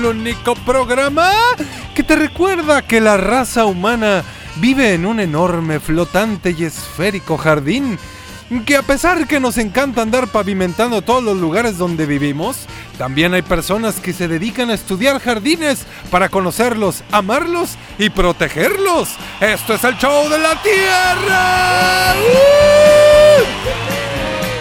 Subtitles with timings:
[0.00, 1.30] Al único programa
[1.94, 4.24] que te recuerda que la raza humana
[4.56, 7.98] vive en un enorme, flotante y esférico jardín.
[8.64, 12.60] Que a pesar que nos encanta andar pavimentando todos los lugares donde vivimos,
[12.96, 19.10] también hay personas que se dedican a estudiar jardines para conocerlos, amarlos y protegerlos.
[19.38, 22.14] Esto es el show de la Tierra.
[23.86, 23.89] ¡Uh!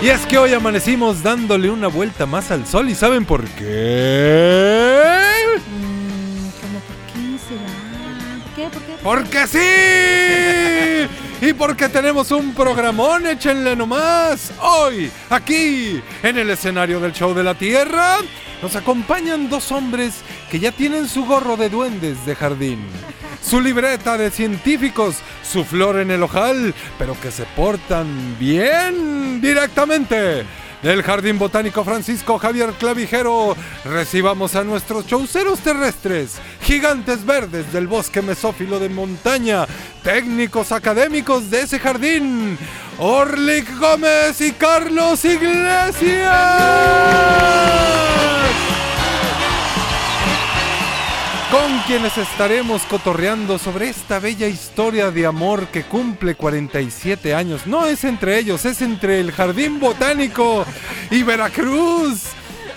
[0.02, 5.25] Y es que hoy amanecimos dándole una vuelta más al sol y ¿saben por qué?
[5.67, 7.67] Mm, ¿Cómo por qué será?
[8.39, 8.69] ¿Por qué?
[8.69, 8.94] ¿Por qué?
[9.03, 11.06] ¡Porque sí!
[11.45, 14.53] Y porque tenemos un programón, échenle nomás.
[14.61, 18.19] Hoy, aquí, en el escenario del show de la Tierra,
[18.61, 22.80] nos acompañan dos hombres que ya tienen su gorro de duendes de jardín,
[23.42, 30.46] su libreta de científicos, su flor en el ojal, pero que se portan bien directamente.
[30.81, 38.22] Del Jardín Botánico Francisco Javier Clavijero, recibamos a nuestros chauceros terrestres, gigantes verdes del bosque
[38.22, 39.68] mesófilo de montaña,
[40.03, 42.58] técnicos académicos de ese jardín,
[42.98, 46.30] Orlick Gómez y Carlos Iglesias.
[51.52, 57.66] Con quienes estaremos cotorreando sobre esta bella historia de amor que cumple 47 años.
[57.66, 60.63] No es entre ellos, es entre el Jardín Botánico
[61.09, 62.22] y Veracruz.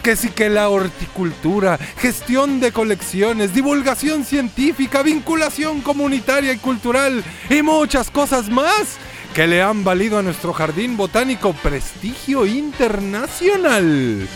[0.02, 7.60] Que sí que la horticultura, gestión de colecciones, divulgación científica, vinculación comunitaria y cultural y
[7.60, 8.96] muchas cosas más
[9.34, 14.26] que le han valido a nuestro jardín botánico prestigio internacional.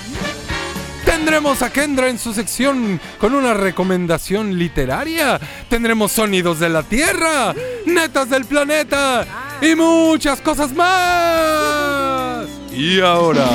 [1.07, 5.41] Tendremos a Kendra en su sección con una recomendación literaria.
[5.71, 7.55] Tendremos sonidos de la Tierra,
[7.87, 9.25] netas del planeta
[9.63, 12.49] y muchas cosas más.
[12.73, 13.47] Y ahora,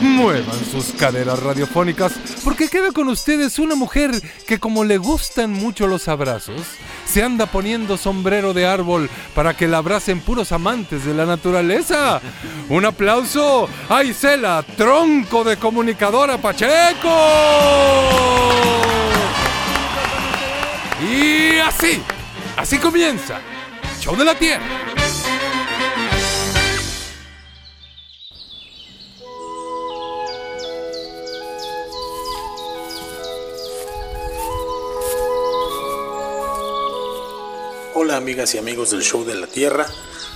[0.00, 2.12] muevan sus caderas radiofónicas
[2.44, 4.10] porque queda con ustedes una mujer
[4.46, 6.62] que como le gustan mucho los abrazos,
[7.06, 12.20] se anda poniendo sombrero de árbol para que la abracen puros amantes de la naturaleza.
[12.68, 17.08] Un aplauso a Isela, tronco de comunicadora Pacheco.
[21.10, 22.02] Y así,
[22.56, 23.40] así comienza.
[24.00, 24.64] Show de la Tierra.
[38.18, 39.86] Amigas y amigos del Show de la Tierra,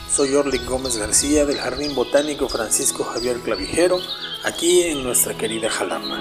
[0.08, 3.98] soy Orlin Gómez García del Jardín Botánico Francisco Javier Clavijero,
[4.44, 6.16] aquí en nuestra querida Jalapa.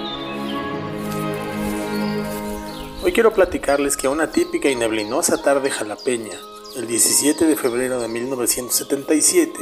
[3.04, 6.36] Hoy quiero platicarles que una típica y neblinosa tarde jalapeña,
[6.74, 9.52] el 17 de febrero de 1977,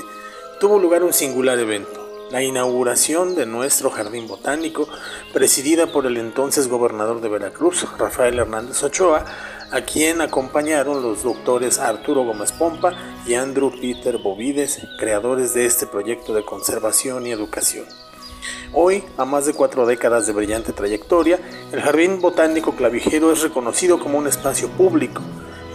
[0.59, 4.89] tuvo lugar un singular evento, la inauguración de nuestro jardín botánico,
[5.35, 9.27] presidida por el entonces gobernador de Veracruz, Rafael Hernández Ochoa,
[9.73, 12.93] a quien acompañaron los doctores Arturo Gómez Pompa
[13.27, 17.87] y Andrew Peter Bovides, creadores de este proyecto de conservación y educación.
[18.73, 21.39] Hoy, a más de cuatro décadas de brillante trayectoria,
[21.73, 25.23] el Jardín Botánico Clavijero es reconocido como un espacio público,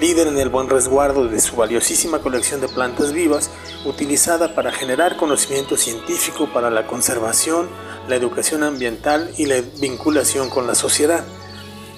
[0.02, 3.50] líder en el buen resguardo de su valiosísima colección de plantas vivas,
[3.86, 7.70] utilizada para generar conocimiento científico para la conservación,
[8.10, 11.24] la educación ambiental y la vinculación con la sociedad.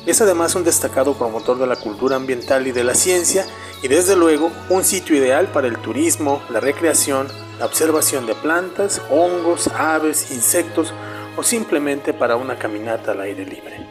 [0.07, 3.45] Es además un destacado promotor de la cultura ambiental y de la ciencia
[3.83, 7.27] y desde luego un sitio ideal para el turismo, la recreación,
[7.59, 10.93] la observación de plantas, hongos, aves, insectos
[11.35, 13.85] o simplemente para una caminata al aire libre.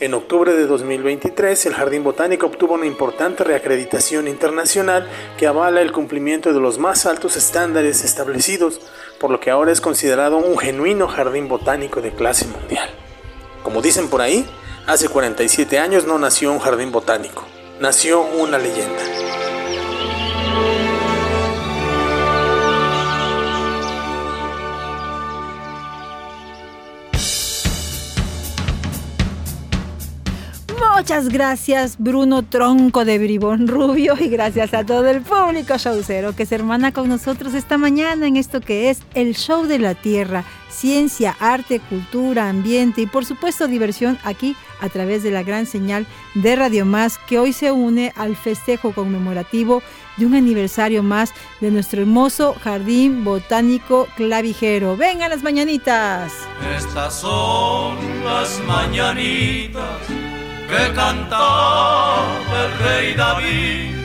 [0.00, 5.06] En octubre de 2023, el Jardín Botánico obtuvo una importante reacreditación internacional
[5.36, 8.80] que avala el cumplimiento de los más altos estándares establecidos,
[9.20, 12.88] por lo que ahora es considerado un genuino jardín botánico de clase mundial.
[13.62, 14.46] Como dicen por ahí,
[14.86, 17.44] hace 47 años no nació un jardín botánico,
[17.80, 19.02] nació una leyenda.
[30.96, 36.46] Muchas gracias Bruno Tronco de Bribón Rubio y gracias a todo el público showcero que
[36.46, 40.44] se hermana con nosotros esta mañana en esto que es el show de la tierra,
[40.70, 46.06] ciencia, arte, cultura, ambiente y por supuesto diversión aquí a través de la gran señal
[46.34, 49.82] de Radio Más que hoy se une al festejo conmemorativo
[50.18, 54.94] de un aniversario más de nuestro hermoso jardín botánico clavijero.
[54.96, 56.34] Vengan las mañanitas.
[56.76, 62.26] Estas son las mañanitas que cantaba
[62.62, 63.96] el rey David.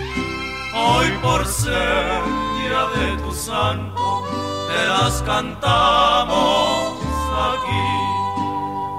[0.74, 2.22] Hoy por ser
[2.58, 4.24] día de tu santo,
[4.70, 7.00] te las cantamos
[7.52, 8.19] aquí.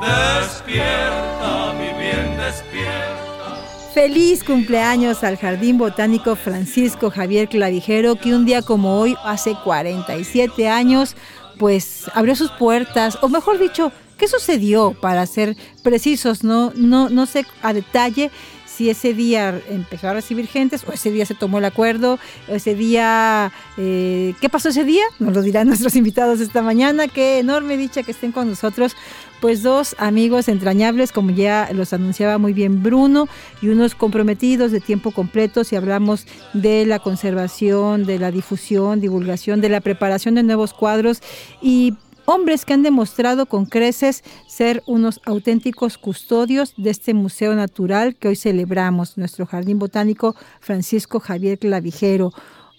[0.01, 3.91] Despierta, mi bien, despierta.
[3.93, 10.69] Feliz cumpleaños al Jardín Botánico Francisco Javier Clavijero, que un día como hoy, hace 47
[10.69, 11.17] años,
[11.59, 16.45] pues abrió sus puertas, o mejor dicho, ¿qué sucedió para ser precisos?
[16.45, 18.31] No, no, no sé a detalle
[18.81, 22.19] si ese día empezó a recibir gentes o ese día se tomó el acuerdo,
[22.49, 25.03] o ese día, eh, ¿qué pasó ese día?
[25.19, 27.07] Nos lo dirán nuestros invitados esta mañana.
[27.07, 28.97] Qué enorme dicha que estén con nosotros.
[29.43, 33.29] Pues dos amigos entrañables, como ya los anunciaba muy bien Bruno,
[33.61, 39.61] y unos comprometidos de tiempo completo si hablamos de la conservación, de la difusión, divulgación,
[39.61, 41.21] de la preparación de nuevos cuadros
[41.61, 41.97] y
[42.27, 48.29] hombres que han demostrado con creces ser unos auténticos custodios de este museo natural que
[48.29, 52.33] hoy celebramos, nuestro jardín botánico Francisco Javier Clavijero.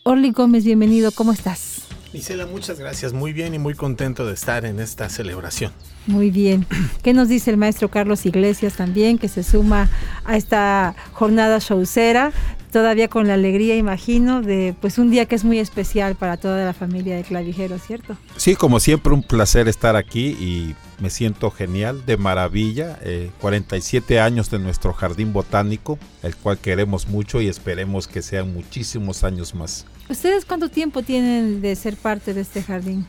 [0.03, 1.90] Orly Gómez, bienvenido, ¿cómo estás?
[2.13, 5.71] Isela, muchas gracias, muy bien y muy contento de estar en esta celebración.
[6.07, 6.65] Muy bien.
[7.03, 9.89] ¿Qué nos dice el maestro Carlos Iglesias también, que se suma
[10.25, 12.33] a esta jornada showcera?
[12.71, 16.65] Todavía con la alegría, imagino, de pues un día que es muy especial para toda
[16.65, 18.15] la familia de Clavijero, ¿cierto?
[18.37, 22.97] Sí, como siempre, un placer estar aquí y me siento genial, de maravilla.
[23.01, 28.53] Eh, 47 años de nuestro jardín botánico, el cual queremos mucho y esperemos que sean
[28.53, 29.85] muchísimos años más.
[30.11, 33.05] ¿Ustedes cuánto tiempo tienen de ser parte de este jardín?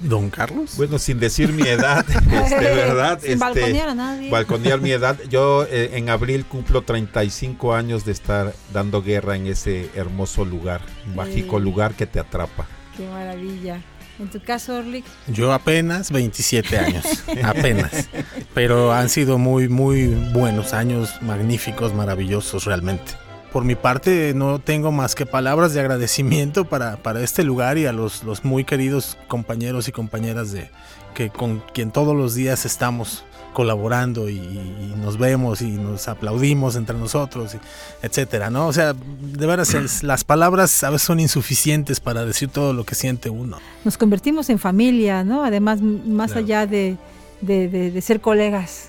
[0.00, 0.76] Don Carlos.
[0.76, 3.20] Bueno, sin decir mi edad, este, ¿verdad?
[3.20, 4.30] Sin Este, balconear a nadie.
[4.30, 5.16] balconear mi edad.
[5.30, 10.82] Yo eh, en abril cumplo 35 años de estar dando guerra en ese hermoso lugar,
[11.06, 11.64] un mágico Sí.
[11.64, 12.66] lugar que te atrapa.
[12.96, 13.80] Qué maravilla.
[14.18, 17.04] En tu caso, Orly, Yo apenas 27 años,
[17.42, 18.08] apenas.
[18.54, 23.12] Pero han sido muy, muy buenos años, magníficos, maravillosos realmente.
[23.52, 27.84] Por mi parte, no tengo más que palabras de agradecimiento para, para este lugar y
[27.86, 30.70] a los, los muy queridos compañeros y compañeras de
[31.14, 36.74] que con quien todos los días estamos colaborando y, y nos vemos y nos aplaudimos
[36.76, 37.58] entre nosotros, y
[38.06, 38.66] etcétera, ¿no?
[38.68, 42.84] O sea, de veras, es- las palabras a veces son insuficientes para decir todo lo
[42.84, 43.58] que siente uno.
[43.84, 45.44] nos convertimos en familia, ¿no?
[45.44, 46.46] Además, más Claro.
[46.46, 46.96] allá de,
[47.42, 48.88] de- de- de ser colegas,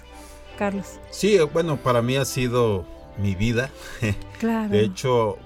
[0.57, 0.85] Carlos.
[1.11, 2.85] Sí, bueno, para mí ha sido
[3.17, 3.69] mi vida.
[4.39, 4.69] Claro.
[4.69, 5.37] De hecho,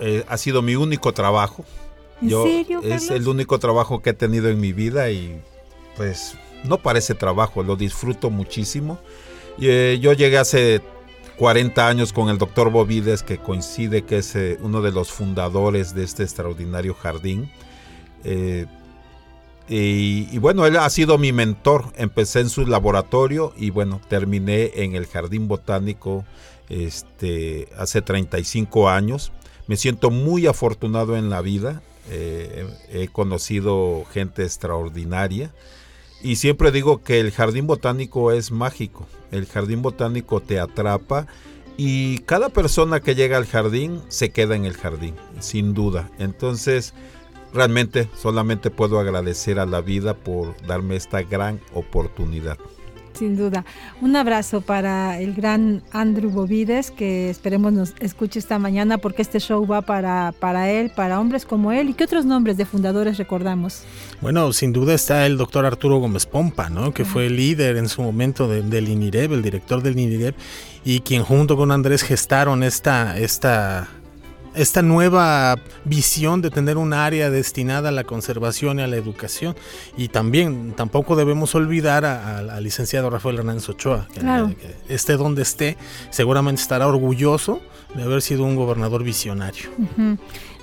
[0.00, 1.64] eh, ha sido mi único trabajo.
[2.20, 5.40] ¿En Yo serio, es el único trabajo que he tenido en mi vida y
[5.96, 8.98] pues no parece trabajo, lo disfruto muchísimo.
[9.58, 10.80] Y, eh, yo llegué hace
[11.38, 15.94] 40 años con el doctor Bovides, que coincide que es eh, uno de los fundadores
[15.94, 17.50] de este extraordinario jardín.
[18.24, 18.66] Eh,
[19.68, 21.86] y, y bueno, él ha sido mi mentor.
[21.96, 26.24] Empecé en su laboratorio y bueno, terminé en el jardín botánico
[26.68, 29.32] este, hace 35 años.
[29.66, 31.82] Me siento muy afortunado en la vida.
[32.10, 35.52] eh, he conocido gente extraordinaria.
[36.22, 39.06] Y siempre digo que el jardín botánico es mágico.
[39.30, 41.26] El jardín botánico te atrapa
[41.76, 46.10] y cada persona que llega al jardín se queda en el jardín, sin duda.
[46.18, 46.94] Entonces,
[47.52, 52.58] realmente solamente puedo agradecer a la vida por darme esta gran oportunidad.
[53.14, 53.64] Sin duda.
[54.00, 59.38] Un abrazo para el gran Andrew Bovides, que esperemos nos escuche esta mañana, porque este
[59.38, 61.90] show va para, para él, para hombres como él.
[61.90, 63.82] ¿Y qué otros nombres de fundadores recordamos?
[64.20, 66.92] Bueno, sin duda está el doctor Arturo Gómez Pompa, ¿no?
[66.94, 70.34] que fue líder en su momento de- del INIREB, el director del INIREB,
[70.84, 73.88] y quien junto con Andrés gestaron esta, esta,
[74.54, 79.56] esta nueva visión de tener un área destinada a la conservación y a la educación.
[79.96, 84.54] Y también tampoco debemos olvidar al licenciado Rafael Hernández Ochoa, que, Claro.
[84.58, 85.76] que esté donde esté,
[86.10, 87.60] seguramente estará orgulloso
[87.94, 89.70] de haber sido un gobernador visionario.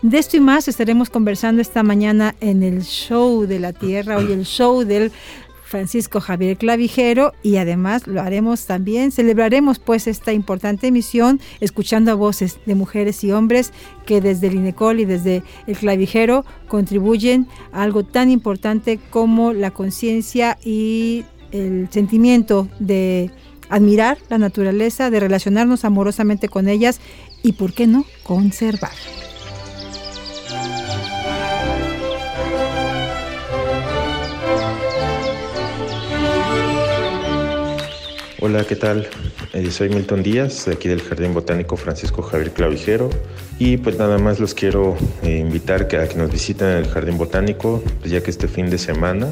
[0.02, 4.32] De esto y más estaremos conversando esta mañana en el show de la Tierra, hoy
[4.32, 5.12] el show del
[5.70, 12.16] Francisco Javier Clavijero y además lo haremos también, celebraremos pues esta importante emisión escuchando a
[12.16, 13.72] voces de mujeres y hombres
[14.08, 19.70] que desde el INECOL y desde el Clavijero contribuyen a algo tan importante como la
[19.70, 23.30] conciencia y el sentimiento de
[23.70, 27.00] admirar la naturaleza, de relacionarnos amorosamente con ellas
[27.44, 28.92] y, ¿por qué no?, conservar.
[38.42, 39.06] Hola, ¿qué tal?
[39.52, 43.10] Eh, soy Milton Díaz, de aquí del Jardín Botánico Francisco Javier Clavijero.
[43.58, 47.84] Y pues nada más los quiero eh, invitar a que nos visiten el Jardín Botánico,
[48.00, 49.28] pues ya que este fin de semana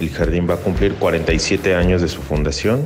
[0.00, 2.84] el jardín va a cumplir 47 años de su fundación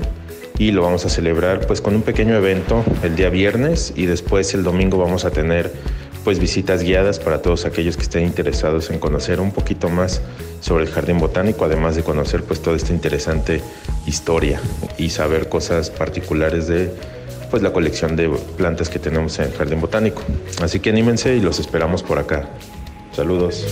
[0.59, 4.55] y lo vamos a celebrar pues con un pequeño evento el día viernes y después
[4.55, 5.73] el domingo vamos a tener
[6.27, 10.21] pues visitas guiadas para todos aquellos que estén interesados en conocer un poquito más
[10.61, 13.63] sobre el jardín botánico, además de conocer pues toda esta interesante
[14.09, 14.61] historia
[14.99, 16.93] y saber cosas particulares de
[17.49, 20.21] pues la colección de plantas que tenemos en el jardín botánico.
[20.61, 22.49] Así que anímense y los esperamos por acá.
[23.13, 23.65] Saludos.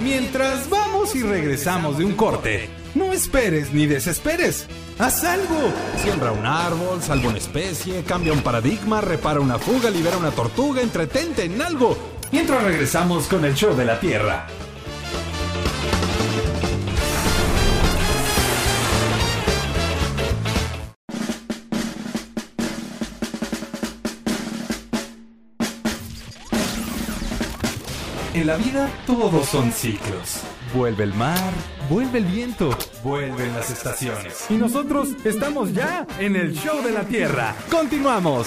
[0.00, 4.68] Mientras vamos y regresamos de un corte, no esperes ni desesperes.
[4.98, 5.72] Haz algo.
[6.02, 10.82] Siembra un árbol, salva una especie, cambia un paradigma, repara una fuga, libera una tortuga,
[10.82, 11.96] entretente en algo.
[12.32, 14.48] Mientras regresamos con el show de la Tierra.
[28.38, 30.42] En la vida todos son ciclos.
[30.72, 31.52] Vuelve el mar,
[31.90, 32.70] vuelve el viento,
[33.02, 34.46] vuelven las estaciones.
[34.48, 37.56] Y nosotros estamos ya en el show de la Tierra.
[37.68, 38.46] Continuamos.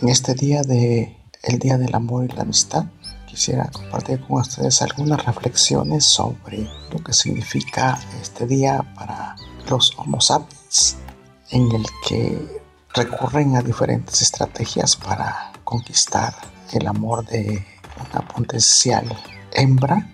[0.00, 2.84] En este día de el Día del Amor y la Amistad,
[3.32, 9.36] quisiera compartir con ustedes algunas reflexiones sobre lo que significa este día para
[9.70, 10.98] los Homo sapiens,
[11.48, 12.62] en el que
[12.94, 16.34] recurren a diferentes estrategias para conquistar
[16.72, 17.66] el amor de
[18.10, 19.06] una potencial
[19.52, 20.06] hembra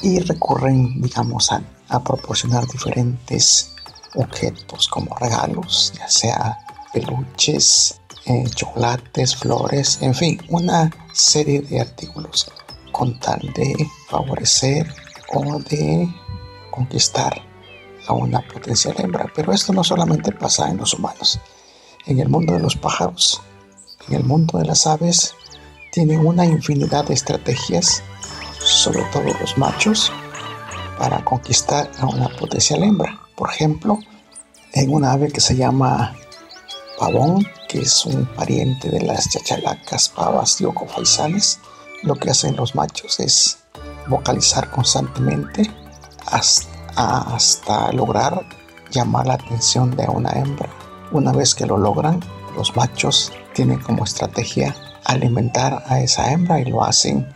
[0.00, 3.74] y recurren, digamos, a, a proporcionar diferentes
[4.14, 6.58] objetos como regalos, ya sea
[6.94, 12.50] peluches, eh, chocolates, flores, en fin, una serie de artículos
[12.92, 14.92] con tal de favorecer
[15.32, 16.08] o de
[16.70, 17.42] conquistar
[18.06, 19.30] a una potencial hembra.
[19.34, 21.40] Pero esto no solamente pasa en los humanos.
[22.06, 23.40] En el mundo de los pájaros,
[24.08, 25.34] en el mundo de las aves,
[25.92, 28.02] tienen una infinidad de estrategias,
[28.58, 30.12] sobre todo los machos,
[30.98, 33.20] para conquistar a una potencial hembra.
[33.36, 33.98] Por ejemplo,
[34.72, 36.14] en una ave que se llama
[36.98, 41.58] pavón, que es un pariente de las chachalacas, pavas y ocofaisanes,
[42.02, 43.58] lo que hacen los machos es
[44.08, 45.70] vocalizar constantemente
[46.26, 48.44] hasta, hasta, lograr
[48.90, 50.68] llamar la atención de una hembra.
[51.12, 52.20] Una vez que lo logran,
[52.56, 54.74] los machos tienen como estrategia
[55.04, 57.26] alimentar a esa hembra y lo hacen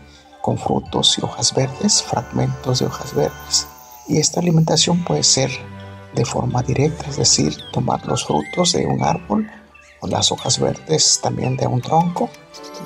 [0.42, 3.66] con frutos y hojas verdes, fragmentos de hojas verdes.
[4.06, 5.50] Y esta alimentación puede ser
[6.14, 9.50] de forma directa, es decir, tomar los frutos de un árbol
[10.00, 12.30] o las hojas verdes también de un tronco,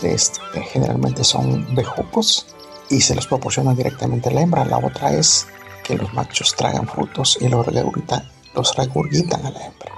[0.03, 0.41] este,
[0.73, 2.47] generalmente son bejucos,
[2.93, 4.65] y se los proporciona directamente a la hembra.
[4.67, 5.47] La otra es
[5.83, 9.93] que los machos tragan frutos y los regurgitan, los regurgitan a la hembra.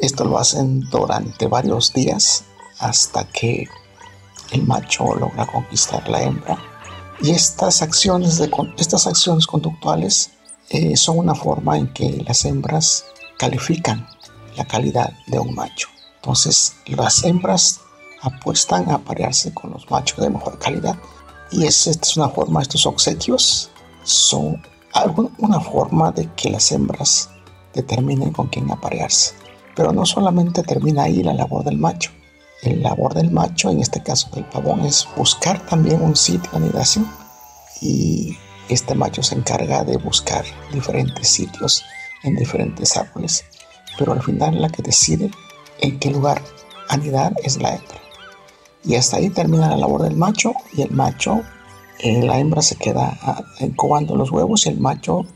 [0.00, 2.44] Esto lo hacen durante varios días
[2.78, 3.68] hasta que
[4.52, 6.58] el macho logra conquistar la hembra.
[7.20, 10.30] Y estas acciones, de, estas acciones conductuales
[10.70, 13.04] eh, son una forma en que las hembras
[13.38, 14.06] califican
[14.56, 15.88] la calidad de un macho.
[16.16, 17.80] Entonces las hembras
[18.22, 20.96] apuestan a aparearse con los machos de mejor calidad.
[21.50, 23.70] Y esta es una forma, estos obsequios
[24.02, 24.60] son
[25.38, 27.30] una forma de que las hembras
[27.72, 29.34] determinen con quién aparearse.
[29.76, 32.10] Pero no solamente termina ahí la labor del macho.
[32.62, 36.56] El labor del macho, en este caso del pavón, es buscar también un sitio de
[36.56, 37.08] anidación.
[37.80, 38.36] Y
[38.68, 41.84] este macho se encarga de buscar diferentes sitios
[42.22, 43.44] en diferentes árboles.
[43.98, 45.30] Pero al final la que decide
[45.80, 46.42] en qué lugar
[46.88, 47.98] anidar es la hembra.
[48.84, 51.42] Y hasta ahí termina la labor del macho y el macho,
[51.98, 55.26] eh, la hembra se queda ah, incubando los huevos y el macho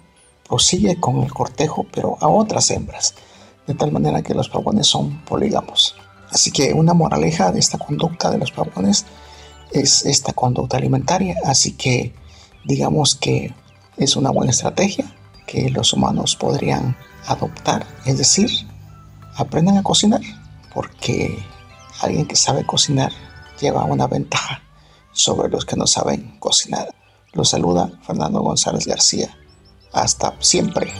[0.48, 3.14] prosigue con el cortejo, pero a otras hembras,
[3.66, 5.94] de tal manera que los pavones son polígamos.
[6.30, 9.04] Así que una moraleja de esta conducta de los pavones
[9.70, 12.14] es esta conducta alimentaria, así que
[12.64, 13.54] digamos que
[13.96, 15.04] es una buena estrategia
[15.46, 18.50] que los humanos podrían adoptar, es decir,
[19.36, 20.20] aprendan a cocinar,
[20.74, 21.38] porque
[22.00, 23.12] alguien que sabe cocinar
[23.60, 24.62] lleva una ventaja
[25.12, 26.94] sobre los que no saben cocinar.
[27.32, 29.36] Los saluda Fernando González García.
[29.92, 30.92] Hasta siempre.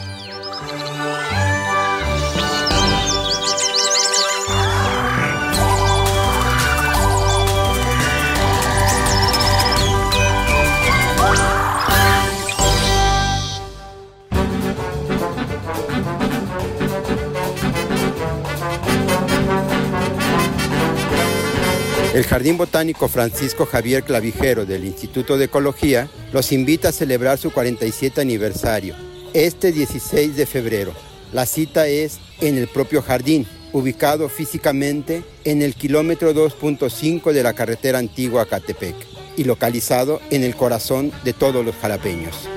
[22.13, 27.51] El Jardín Botánico Francisco Javier Clavijero del Instituto de Ecología los invita a celebrar su
[27.51, 28.95] 47 aniversario
[29.33, 30.93] este 16 de febrero.
[31.31, 37.53] La cita es en el propio jardín, ubicado físicamente en el kilómetro 2.5 de la
[37.53, 38.95] carretera antigua Catepec
[39.35, 42.47] y localizado en el corazón de todos los jalapeños.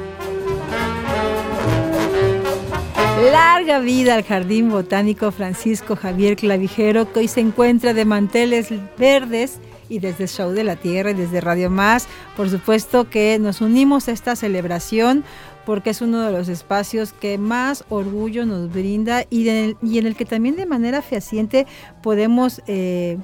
[3.17, 8.69] Larga vida al Jardín Botánico Francisco Javier Clavijero, que hoy se encuentra de manteles
[8.99, 9.59] verdes
[9.89, 14.09] y desde Show de la Tierra y desde Radio Más, por supuesto que nos unimos
[14.09, 15.25] a esta celebración
[15.65, 20.27] porque es uno de los espacios que más orgullo nos brinda y, en el que
[20.27, 21.67] también de manera fehaciente
[22.03, 23.17] podemos eh,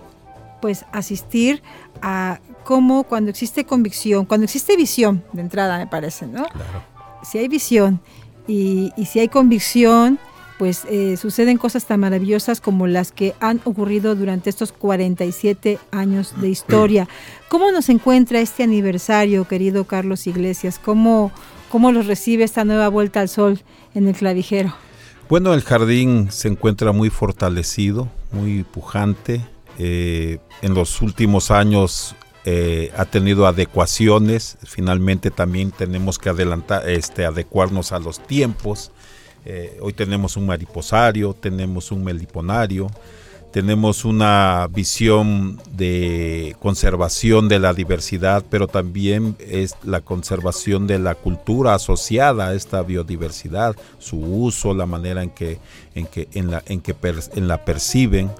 [0.62, 1.62] pues asistir
[2.00, 6.46] a cómo cuando existe convicción, cuando existe visión de entrada me parece, ¿no?
[7.22, 8.00] Si hay visión
[8.46, 10.18] y, si hay convicción,
[10.58, 16.34] pues eh, suceden cosas tan maravillosas como las que han ocurrido durante estos 47 años
[16.40, 17.08] de historia.
[17.48, 20.78] ¿Cómo nos encuentra este aniversario, querido Carlos Iglesias?
[20.78, 21.32] ¿Cómo,
[21.70, 23.60] cómo los recibe esta nueva vuelta al sol
[23.94, 24.74] en el clavijero?
[25.28, 29.40] Bueno, el jardín se encuentra muy fortalecido, muy pujante.
[29.78, 37.24] Eh, en los últimos años eh, ha tenido adecuaciones, finalmente también tenemos que adelantar, este,
[37.24, 38.90] adecuarnos a los tiempos.
[39.44, 42.90] Eh, hoy tenemos un mariposario, tenemos un meliponario,
[43.52, 51.14] tenemos una visión de conservación de la diversidad, pero también es la conservación de la
[51.14, 55.58] cultura asociada a esta biodiversidad, su uso, la manera en que,
[55.94, 56.96] en que, en la, en que
[57.34, 58.30] en la perciben.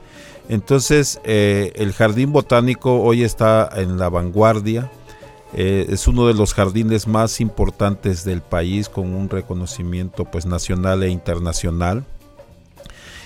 [0.49, 4.91] Entonces, eh, el jardín botánico hoy está en la vanguardia.
[5.55, 11.02] Eh, es uno de los jardines más importantes del país con un reconocimiento pues nacional
[11.02, 12.05] e internacional.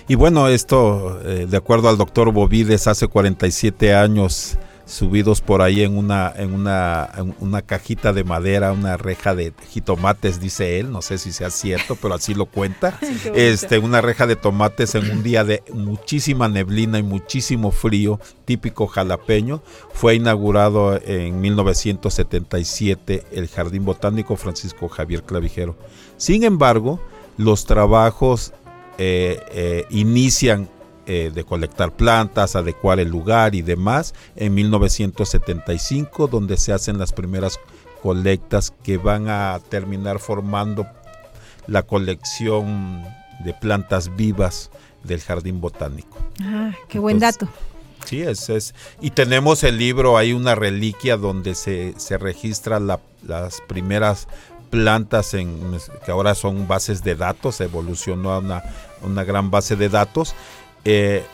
[0.08, 5.82] Y bueno, esto, eh, de acuerdo al doctor Bovides, hace 47 años subidos por ahí
[5.82, 11.02] en una, en una, una cajita de madera, una reja de jitomates, dice él, no
[11.02, 12.98] sé si sea cierto, pero así lo cuenta.
[13.34, 18.86] este, una reja de tomates en un día de muchísima neblina y muchísimo frío, típico
[18.86, 19.60] jalapeño.
[19.92, 25.76] Fue inaugurado en 1977 el Jardín Botánico Francisco Javier Clavijero.
[26.16, 27.00] Sin embargo,
[27.36, 28.52] los trabajos
[28.98, 30.68] eh, eh, inician
[31.06, 37.12] eh, de colectar plantas, adecuar el lugar y demás en 1975, donde se hacen las
[37.12, 37.60] primeras
[38.02, 40.86] colectas que van a terminar formando
[41.66, 43.04] la colección
[43.44, 44.70] de plantas vivas
[45.04, 46.18] del jardín botánico.
[46.42, 47.48] Ah, qué buen dato.
[48.04, 48.74] Sí, es, es.
[49.00, 54.28] Y tenemos el libro, hay una reliquia donde se, se registra las primeras
[54.70, 58.62] plantas en, que ahora son bases de datos, evolucionó a una,
[59.02, 60.34] una gran base de datos
[60.88, 61.24] eh,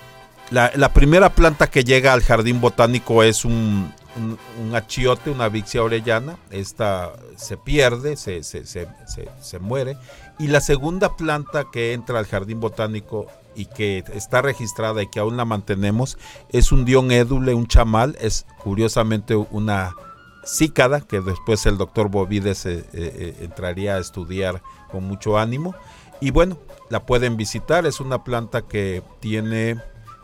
[0.51, 3.93] la, primera planta que llega al jardín botánico es un,
[4.73, 6.39] achiote, una vixia orellana.
[6.51, 9.99] Esta se pierde, se, se, muere.
[10.39, 15.21] Y la segunda planta que entra al jardín botánico y que está registrada y que
[15.21, 16.17] aún la mantenemos
[16.49, 18.17] es un dion édule, un chamal.
[18.23, 19.95] Es curiosamente una
[20.47, 25.75] cícada que después el doctor Bovides eh, eh, entraría a estudiar con mucho ánimo.
[26.23, 26.57] Y bueno,
[26.89, 29.79] la pueden visitar, es una planta que tiene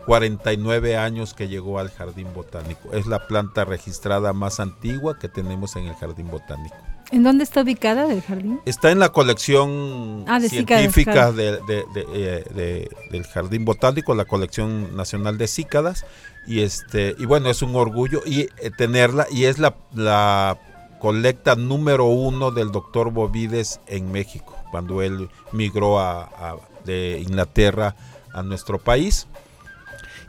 [0.06, 2.92] 49 años que llegó al jardín botánico.
[2.92, 6.76] Es la planta registrada más antigua que tenemos en el jardín botánico.
[7.10, 8.60] ¿En dónde está ubicada del jardín?
[8.64, 16.06] Está en la colección ah, científica eh, del jardín botánico, la colección nacional de cícadas.
[16.46, 20.60] Y este y bueno, es un orgullo y eh, tenerla y es la, la
[21.00, 27.94] colecta número uno del doctor Bovides en México cuando él migró a, de Inglaterra
[28.32, 29.26] a nuestro país.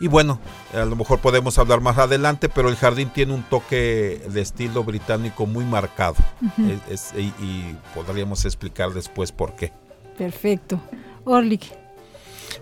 [0.02, 0.40] Y bueno,
[0.74, 4.84] a lo mejor podemos hablar más adelante, pero el jardín tiene un toque de estilo
[4.84, 6.16] británico muy marcado.
[6.58, 9.74] y, podríamos explicar después por qué.
[10.18, 10.80] Perfecto.
[11.26, 11.64] Orlik.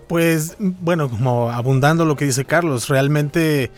[0.06, 3.70] Pues bueno, como abundando lo que dice Carlos, realmente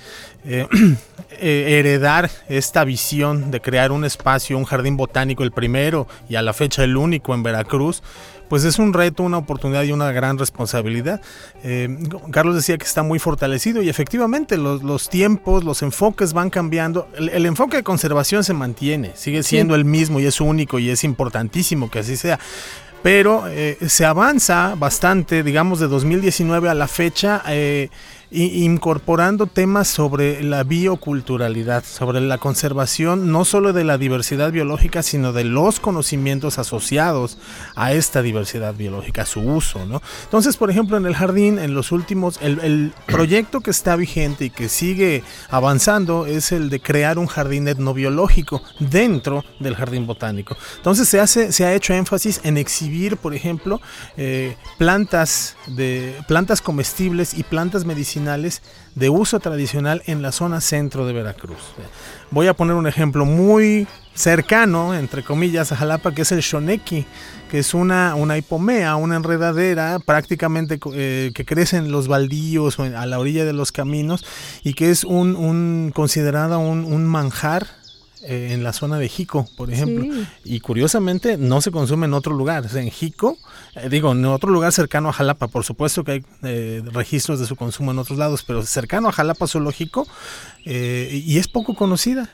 [0.45, 0.67] eh,
[1.31, 6.43] eh, heredar esta visión de crear un espacio, un jardín botánico, el primero y a
[6.43, 8.03] la fecha el único en Veracruz,
[8.51, 11.21] pues es un reto, una oportunidad y una gran responsabilidad.
[11.63, 11.89] Eh,
[12.33, 17.09] Carlos decía que está muy fortalecido y efectivamente los, tiempos, los enfoques van cambiando.
[17.17, 21.05] El, enfoque de conservación se mantiene, sigue siendo el mismo y es único y es
[21.05, 22.41] importantísimo que así sea
[23.03, 23.45] pero
[23.87, 27.43] se avanza bastante, digamos, de 2019 a la fecha
[28.31, 35.33] incorporando temas sobre la bioculturalidad, sobre la conservación no solo de la diversidad biológica, sino
[35.33, 37.39] de los conocimientos asociados
[37.75, 39.85] a esta diversidad biológica, su uso.
[39.85, 40.01] ¿no?
[40.25, 44.45] Entonces, por ejemplo, en el jardín, en los últimos, el, el proyecto que está vigente
[44.45, 50.57] y que sigue avanzando es el de crear un jardín etnobiológico dentro del jardín botánico.
[50.77, 53.81] Entonces se, hace, se ha hecho énfasis en exhibir, por ejemplo,
[54.17, 58.20] eh, plantas, de, plantas comestibles y plantas medicinales
[58.95, 61.59] de uso tradicional en la zona centro de Veracruz.
[62.31, 67.07] Voy a poner un ejemplo muy cercano, entre comillas, a Jalapa, que es el shoneki,
[67.51, 72.85] que es una, una hipomea, una enredadera prácticamente eh, que crece en los baldíos o
[72.85, 74.25] a la orilla de los caminos
[74.63, 77.80] y que es un, considerada un manjar
[78.23, 80.07] eh, en la zona de Jico, por ejemplo.
[80.45, 82.67] Y curiosamente no se consume en otro lugar.
[82.75, 83.39] en Jico,
[83.75, 87.47] eh, digo, en otro lugar cercano a Jalapa, por supuesto que hay eh, registros de
[87.47, 90.07] su consumo en otros lados, pero cercano a Jalapa zoológico
[90.65, 92.29] y es poco conocida.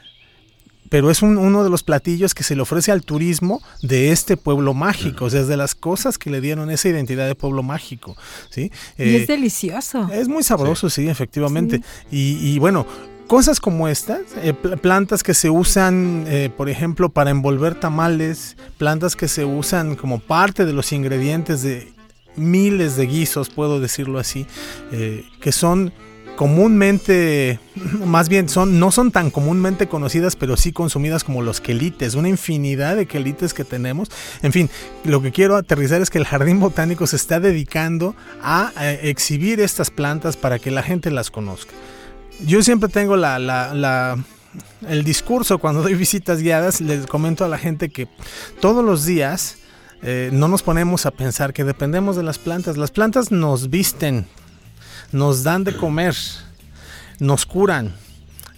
[0.89, 4.73] Pero es uno de los platillos que se le ofrece al turismo de este pueblo
[4.73, 8.17] mágico, o sea, es de las cosas que le dieron esa identidad de pueblo mágico.
[8.51, 8.71] ¿sí?
[8.97, 10.09] y es delicioso.
[10.13, 11.81] Es muy sabroso, sí, efectivamente.
[12.11, 12.87] Y, y bueno,
[13.27, 19.17] Cosas como estas, eh, plantas que se usan, eh, por ejemplo, para envolver tamales, plantas
[19.17, 21.93] que se usan como parte de los ingredientes de
[22.37, 24.47] miles de guisos, puedo decirlo así,
[24.93, 25.93] eh, que son
[26.37, 27.59] comúnmente,
[28.07, 32.29] más bien son, no son tan comúnmente conocidas, pero sí consumidas como los quelites, una
[32.29, 34.09] infinidad de quelites que tenemos.
[34.43, 34.71] En fin,
[35.03, 38.71] lo que quiero aterrizar es que el jardín botánico se está dedicando a
[39.03, 41.73] exhibir estas plantas para que la gente las conozca.
[42.45, 44.19] Yo siempre tengo la,
[44.89, 48.09] el discurso cuando doy visitas guiadas, les comento a la gente que
[48.61, 49.57] todos los días
[50.03, 52.77] eh, no nos ponemos a pensar que dependemos de las plantas.
[52.77, 54.27] Las plantas nos visten,
[55.13, 56.15] nos dan de comer,
[57.19, 57.95] nos curan,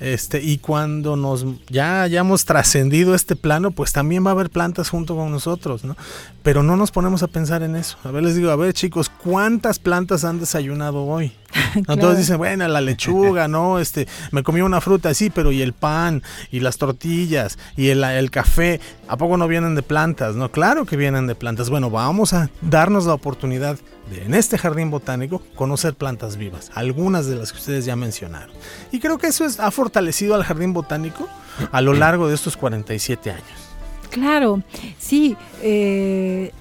[0.00, 4.90] este, y cuando nos ya hayamos trascendido este plano, pues también va a haber plantas
[4.90, 5.96] junto con nosotros, ¿no?
[6.44, 7.98] Pero no nos ponemos a pensar en eso.
[8.04, 11.32] A ver, les digo, a ver, chicos, ¿cuántas plantas han desayunado hoy?
[11.86, 13.78] Todos dicen, bueno, la lechuga, ¿no?
[13.78, 18.04] Este, me comí una fruta, sí, pero y el pan, y las tortillas, y el,
[18.04, 20.36] el café, ¿a poco no vienen de plantas?
[20.36, 21.70] No, claro que vienen de plantas.
[21.70, 23.78] Bueno, vamos a darnos la oportunidad
[24.24, 28.54] en este jardín botánico conocer plantas vivas, algunas de las que ustedes ya mencionaron.
[28.92, 31.28] Y creo que eso es, ha fortalecido al jardín botánico
[31.72, 33.68] a lo largo de estos 47 años.
[34.10, 34.62] Claro,
[34.98, 35.36] sí.
[35.62, 36.52] Eh,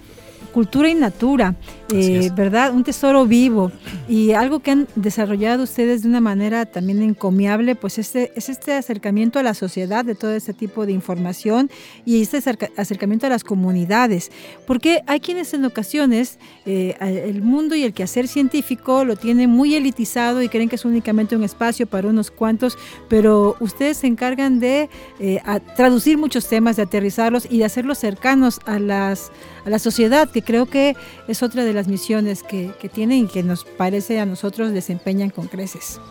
[0.52, 1.56] cultura y natura,
[1.94, 2.74] eh, ¿verdad?
[2.74, 3.72] Un tesoro vivo.
[4.08, 8.74] Y algo que han desarrollado ustedes de una manera también encomiable, pues este, es este
[8.74, 11.70] acercamiento a la sociedad de todo este tipo de información
[12.06, 12.38] y este
[12.78, 14.32] acercamiento a las comunidades,
[14.66, 19.76] porque hay quienes en ocasiones eh, el mundo y el quehacer científico lo tienen muy
[19.76, 22.78] elitizado y creen que es únicamente un espacio para unos cuantos,
[23.10, 25.42] pero ustedes se encargan de eh,
[25.76, 29.32] traducir muchos temas, de aterrizarlos y de hacerlos cercanos a las
[29.68, 30.96] a la sociedad, que creo que
[31.28, 35.30] es otra de las misiones que, que tienen y que nos parece a nosotros desempeñan
[35.30, 36.02] con creces.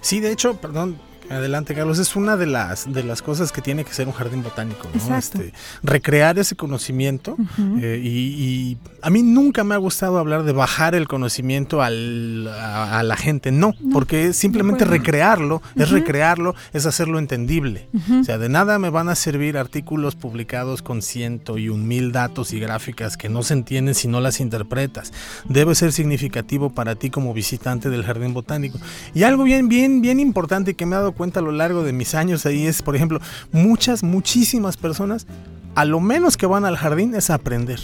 [0.00, 0.98] Sí, de hecho, perdón,
[1.30, 1.98] Adelante, Carlos.
[1.98, 5.16] Es una de las, de las cosas que tiene que ser un jardín botánico, ¿no?
[5.16, 7.36] Este, recrear ese conocimiento.
[7.80, 13.02] Eh, y, a mí nunca me ha gustado hablar de bajar el conocimiento al, a,
[13.02, 13.50] la gente.
[13.50, 17.88] No, porque es simplemente recrearlo, es recrearlo, es hacerlo entendible.
[18.20, 22.12] O sea, de nada me van a servir artículos publicados con ciento y un mil
[22.12, 25.12] datos y gráficas que no se entienden si no las interpretas.
[25.48, 28.78] Debe ser significativo para ti como visitante del jardín botánico.
[29.14, 31.92] Y algo bien, bien, bien importante que me ha dado cuenta a lo largo de
[31.92, 33.20] mis años ahí es, por ejemplo,
[33.52, 35.26] muchas, muchísimas personas,
[35.74, 37.80] a lo menos que van al jardín es a aprender.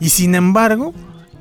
[0.00, 0.94] Y sin embargo,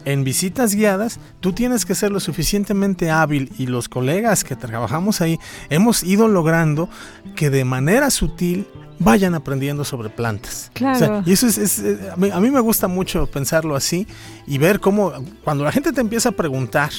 [0.06, 5.22] en visitas guiadas, tú tienes que ser lo suficientemente hábil y los colegas que trabajamos
[5.22, 5.38] ahí
[5.70, 6.90] hemos ido logrando
[7.36, 8.68] que de manera sutil
[9.00, 10.72] vayan aprendiendo sobre plantas.
[10.74, 11.24] Claro.
[11.26, 14.08] y eso es, a, mí, a, mí, me gusta mucho pensarlo así
[14.48, 15.12] y ver cómo
[15.44, 16.92] cuando la gente te empieza a preguntar,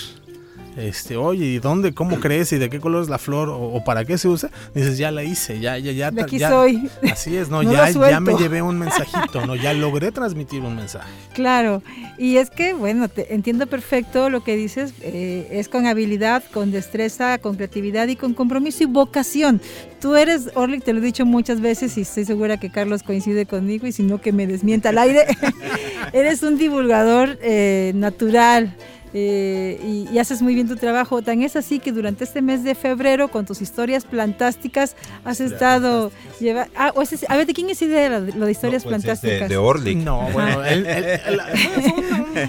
[0.78, 4.04] este, oye, ¿y dónde, cómo crees y de qué color es la flor o, para
[4.04, 4.50] qué se usa?
[4.74, 6.10] Dices, ya la hice, ya, ya, ya.
[6.10, 6.88] De aquí soy.
[7.12, 11.08] Así es, no, ya, ya me llevé un mensajito, no, ya logré transmitir un mensaje.
[11.38, 11.84] Claro,
[12.18, 16.72] y es que, bueno, te entiendo perfecto lo que dices, eh, es con habilidad, con
[16.72, 19.60] destreza, con creatividad y con compromiso y vocación.
[20.00, 23.46] Tú eres, Orlik, te lo he dicho muchas veces y estoy segura que Carlos coincide
[23.46, 25.26] conmigo y si no que me desmienta al aire,
[26.12, 28.76] eres un divulgador eh, natural
[29.14, 31.22] eh, y, haces muy bien tu trabajo.
[31.22, 36.10] Tan es así que durante este mes de febrero, con tus historias plantásticas, has estado
[36.40, 36.92] lleva ah,
[37.28, 39.48] a ver, ¿de quién es idea lo de historias pues, plantásticas?
[39.48, 39.98] De, de Orlik.
[39.98, 40.86] No, bueno, él,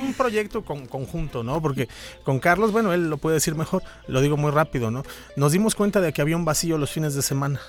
[0.04, 1.62] un proyecto con, conjunto, ¿no?
[1.62, 1.88] Porque
[2.24, 5.04] con Carlos, bueno, él lo puede decir mejor, lo digo muy rápido, ¿no?
[5.36, 7.60] Nos dimos cuenta de que había un vacío los fines de semana.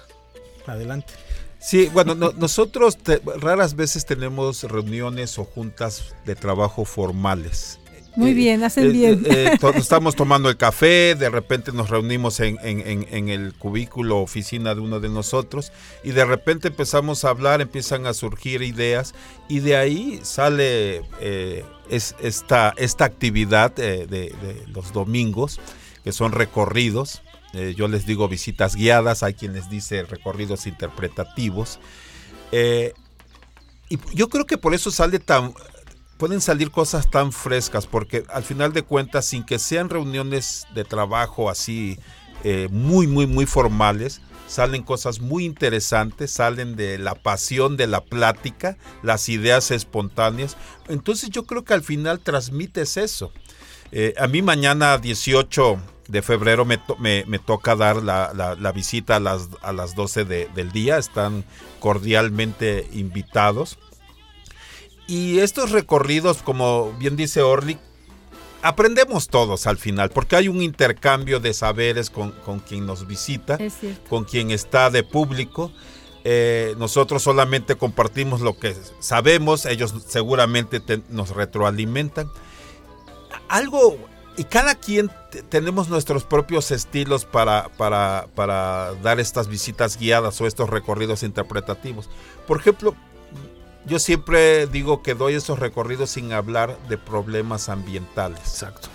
[0.67, 1.13] Adelante.
[1.61, 2.97] Sí, bueno, nosotros
[3.37, 7.79] raras veces tenemos reuniones o juntas de trabajo formales.
[8.17, 9.23] Muy bien, hacen eh, bien.
[9.25, 14.81] Eh, eh, estamos tomando el café, de repente nos reunimos en, el cubículo oficina de
[14.81, 19.15] uno de nosotros y de repente empezamos a hablar, empiezan a surgir ideas
[19.49, 21.03] y de ahí sale
[21.89, 24.35] es, esta, esta actividad de,
[24.69, 25.61] los domingos,
[26.03, 27.23] que son recorridos.
[27.77, 31.79] yo les digo visitas guiadas, hay quien les dice recorridos interpretativos.
[32.53, 35.55] y yo creo que por eso sale tan
[36.21, 40.85] pueden salir cosas tan frescas porque al final de cuentas, sin que sean reuniones de
[40.85, 41.99] trabajo así
[42.45, 48.05] eh, muy, muy, muy formales, salen cosas muy interesantes, salen de la pasión de la
[48.05, 50.59] plática, las ideas espontáneas.
[50.89, 53.33] Entonces yo creo que al final transmites eso.
[53.91, 55.79] Eh, a mí mañana 18
[56.09, 60.99] de febrero me, me, toca dar la, visita a las, a las 12 del día,
[60.99, 61.47] están
[61.79, 63.79] cordialmente invitados.
[65.11, 67.77] Y estos recorridos, como bien dice Orly,
[68.63, 73.59] aprendemos todos al final, porque hay un intercambio de saberes con, quien nos visita,
[74.09, 75.73] con quien está de público.
[76.23, 82.31] Eh, nosotros solamente compartimos lo que sabemos, ellos seguramente nos retroalimentan.
[83.49, 83.99] Algo,
[84.37, 85.11] y cada quien
[85.49, 92.09] tenemos nuestros propios estilos para, para, para dar estas visitas guiadas o estos recorridos interpretativos.
[92.47, 92.95] Por ejemplo,
[93.87, 98.41] yo siempre digo que doy esos recorridos sin hablar de problemas ambientales.
[98.41, 98.89] Exacto.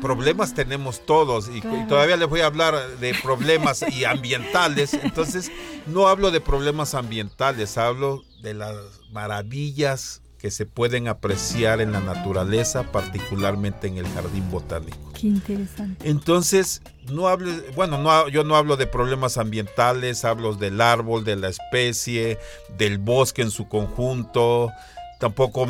[0.00, 4.94] Problemas tenemos todos y, todavía les voy a hablar de problemas y ambientales.
[4.94, 5.50] Entonces,
[5.86, 8.76] no hablo de problemas ambientales, hablo de las
[9.10, 14.98] maravillas que se pueden apreciar en la naturaleza, particularmente en el jardín botánico.
[15.18, 16.06] Qué interesante.
[16.06, 21.36] Entonces, no hable, bueno, no, yo no hablo de problemas ambientales, hablo del árbol, de
[21.36, 22.38] la especie,
[22.76, 24.70] del bosque en su conjunto,
[25.18, 25.66] tampoco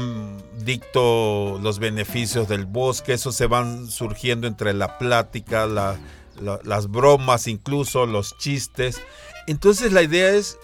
[0.64, 8.06] dicto los beneficios del bosque, eso se van surgiendo entre la plática, las bromas, incluso
[8.06, 9.00] los chistes.
[9.46, 10.58] Entonces la idea es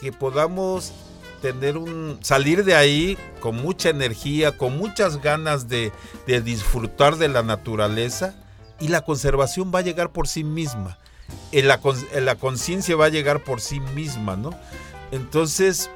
[0.00, 0.92] que podamos
[1.40, 5.92] tener un salir de ahí con mucha energía, con muchas ganas de,
[6.26, 8.34] disfrutar de la naturaleza
[8.80, 10.98] y la conservación va a llegar por sí misma.
[11.52, 11.80] En la,
[12.20, 14.50] la conciencia va a llegar por sí misma, ¿no?
[15.10, 15.90] Entonces,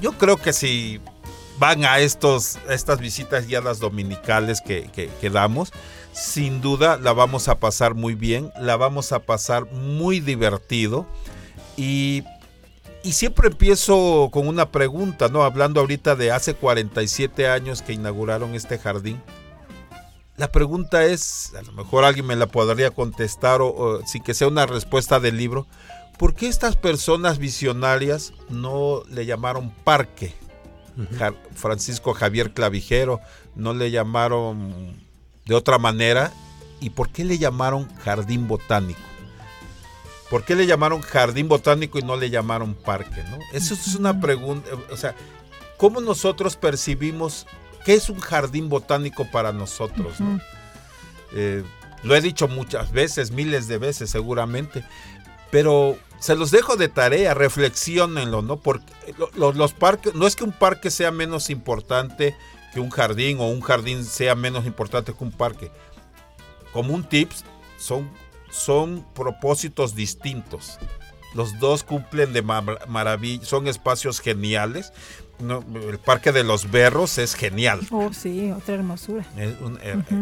[0.00, 1.00] yo creo que si
[1.58, 5.72] van a estos, estas visitas guiadas dominicales que, que, que damos,
[6.12, 11.06] sin duda la vamos a pasar muy bien, la vamos a pasar muy divertido
[11.76, 12.24] y
[13.02, 15.42] y siempre empiezo con una pregunta, ¿no?
[15.42, 19.20] Hablando ahorita de hace 47 años que inauguraron este jardín.
[20.36, 24.48] La pregunta es, a lo mejor alguien me la podría contestar o, sin que sea
[24.48, 25.66] una respuesta del libro,
[26.18, 30.34] ¿por qué estas personas visionarias no le llamaron parque?
[31.54, 33.20] Francisco Javier Clavijero
[33.54, 35.00] no le llamaron
[35.46, 36.32] de otra manera
[36.80, 39.00] y por qué le llamaron jardín botánico?
[40.30, 43.22] ¿Por qué le llamaron jardín botánico y no le llamaron parque?
[43.24, 43.38] ¿no?
[43.52, 45.14] Eso es una pregunta, o sea,
[45.76, 47.46] ¿cómo nosotros percibimos
[47.84, 50.18] qué es un jardín botánico para nosotros?
[51.32, 51.64] Eh,
[52.04, 54.84] lo he dicho muchas veces, miles de veces seguramente,
[55.50, 58.56] pero se los dejo de tarea, reflexionenlo, ¿no?
[58.58, 58.92] Porque
[59.34, 62.36] los, los parques, no es que un parque sea menos importante
[62.72, 65.72] que un jardín o un jardín sea menos importante que un parque.
[66.72, 67.44] Como un tips,
[67.78, 68.08] son
[68.50, 70.78] son propósitos distintos.
[71.34, 74.92] Los dos cumplen de maravilla, son espacios geniales,
[75.40, 77.80] el Parque de los Berros es genial.
[77.90, 79.24] Oh, sí, otra hermosura.
[79.36, 79.54] Eh,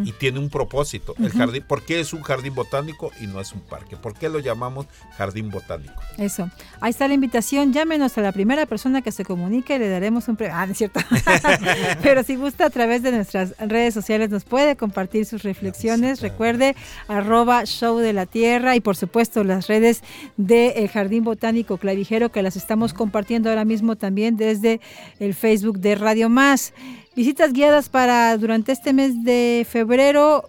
[0.05, 1.15] y tiene un propósito.
[1.19, 3.97] El jardín, ¿Por qué es un jardín botánico y no es un parque?
[3.97, 6.01] ¿Por qué lo llamamos jardín botánico?
[6.17, 6.51] Eso.
[6.81, 7.73] Ahí está la invitación.
[7.73, 10.57] Llámenos a la primera persona que se comunique y le daremos un premio.
[10.57, 11.01] Ah, es cierto.
[12.03, 16.21] Pero si gusta, a través de nuestras redes sociales nos puede compartir sus reflexiones.
[16.21, 16.77] Recuerde,
[17.09, 20.03] arroba show de la tierra y por supuesto las redes
[20.37, 24.81] del Jardín Botánico Clavijero que las estamos compartiendo ahora mismo también desde
[25.19, 26.73] el Facebook de Radio Más.
[27.17, 30.49] Visitas guiadas para durante este mes de febrero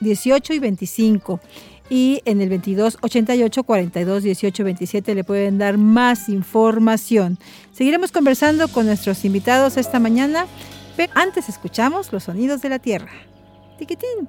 [0.00, 1.40] 18 y 25.
[1.88, 7.38] Y en el 22 88 42 18 27 le pueden dar más información.
[7.72, 10.46] Seguiremos conversando con nuestros invitados esta mañana,
[10.96, 13.10] pero antes escuchamos los sonidos de la tierra.
[13.78, 14.28] Tiquitín.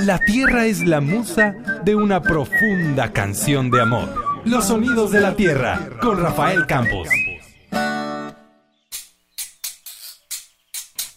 [0.00, 4.27] La tierra es la musa de una profunda canción de amor.
[4.44, 7.08] Los sonidos de la tierra con Rafael Campos.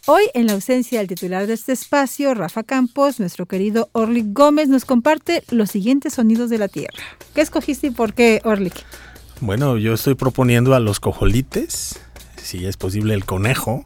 [0.08, 4.68] Hoy, en la ausencia del titular de este espacio, Rafa Campos, nuestro querido Orlik Gómez
[4.68, 7.04] nos comparte los siguientes sonidos de la tierra.
[7.34, 8.74] ¿Qué escogiste y por qué, Orlik?
[9.40, 12.02] Bueno, yo estoy proponiendo a los cojolites,
[12.52, 13.86] si es posible el conejo,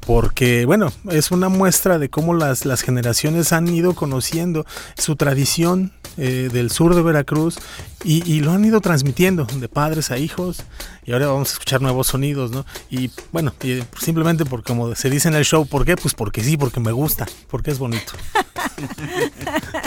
[0.00, 4.64] porque bueno, es una muestra de cómo las, las generaciones han ido conociendo
[4.96, 7.58] su tradición eh, del sur de Veracruz
[8.04, 10.62] y, y, lo han ido transmitiendo de padres a hijos
[11.04, 12.64] y ahora vamos a escuchar nuevos sonidos, ¿no?
[12.88, 15.96] Y bueno, y simplemente porque como se dice en el show, ¿por qué?
[15.96, 18.12] Pues porque sí, porque me gusta, porque es bonito.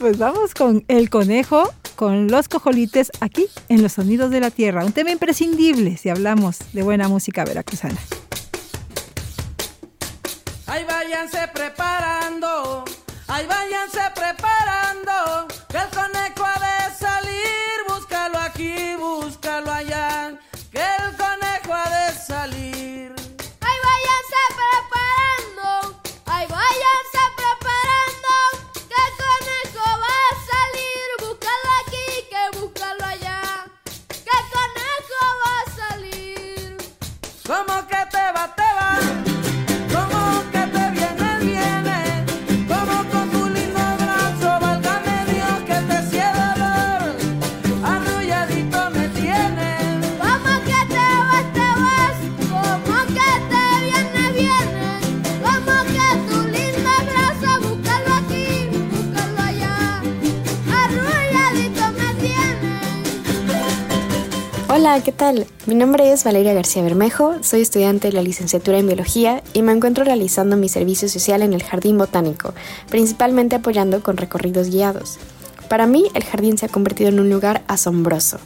[0.00, 4.82] pues vamos con el conejo, con los cojolites aquí en los sonidos de la tierra,
[4.82, 7.98] un tema imprescindible si hablamos de buena música veracruzana.
[10.66, 12.84] Ahí váyanse preparando,
[13.28, 14.49] ahí váyanse preparando,
[64.92, 65.46] Hola, ¿qué tal?
[65.66, 69.70] Mi nombre es Valeria García Bermejo, soy estudiante de la licenciatura en Biología y me
[69.70, 72.54] encuentro realizando mi servicio social en el Jardín Botánico,
[72.88, 75.20] principalmente apoyando con recorridos guiados.
[75.68, 78.40] Para mí, el jardín se ha convertido en un lugar asombroso.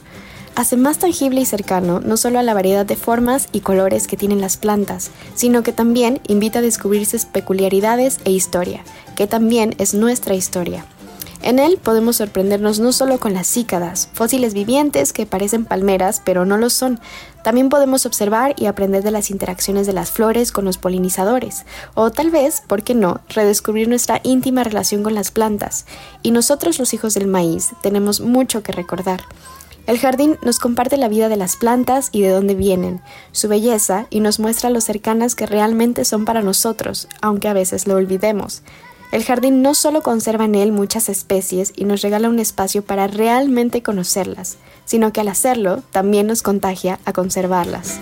[0.53, 4.15] Hace más tangible y cercano no solo a la variedad de formas y colores que
[4.15, 8.83] tienen las plantas, sino que también invita a descubrir sus peculiaridades e historia,
[9.15, 10.85] que también es nuestra historia.
[11.45, 16.43] En él podemos sorprendernos no solo con las cícadas, fósiles vivientes que parecen palmeras pero
[16.43, 16.99] no lo son,
[17.43, 22.09] también podemos observar y aprender de las interacciones de las flores con los polinizadores, o
[22.09, 25.85] tal vez, ¿por qué no?, redescubrir nuestra íntima relación con las plantas.
[26.23, 29.21] Y nosotros los hijos del maíz tenemos mucho que recordar.
[29.85, 34.07] El jardín nos comparte la vida de las plantas y de dónde vienen, su belleza
[34.09, 38.63] y nos muestra lo cercanas que realmente son para nosotros, aunque a veces lo olvidemos.
[39.11, 43.07] El jardín no solo conserva en él muchas especies y nos regala un espacio para
[43.07, 47.99] realmente conocerlas, sino que al hacerlo también nos contagia a conservarlas.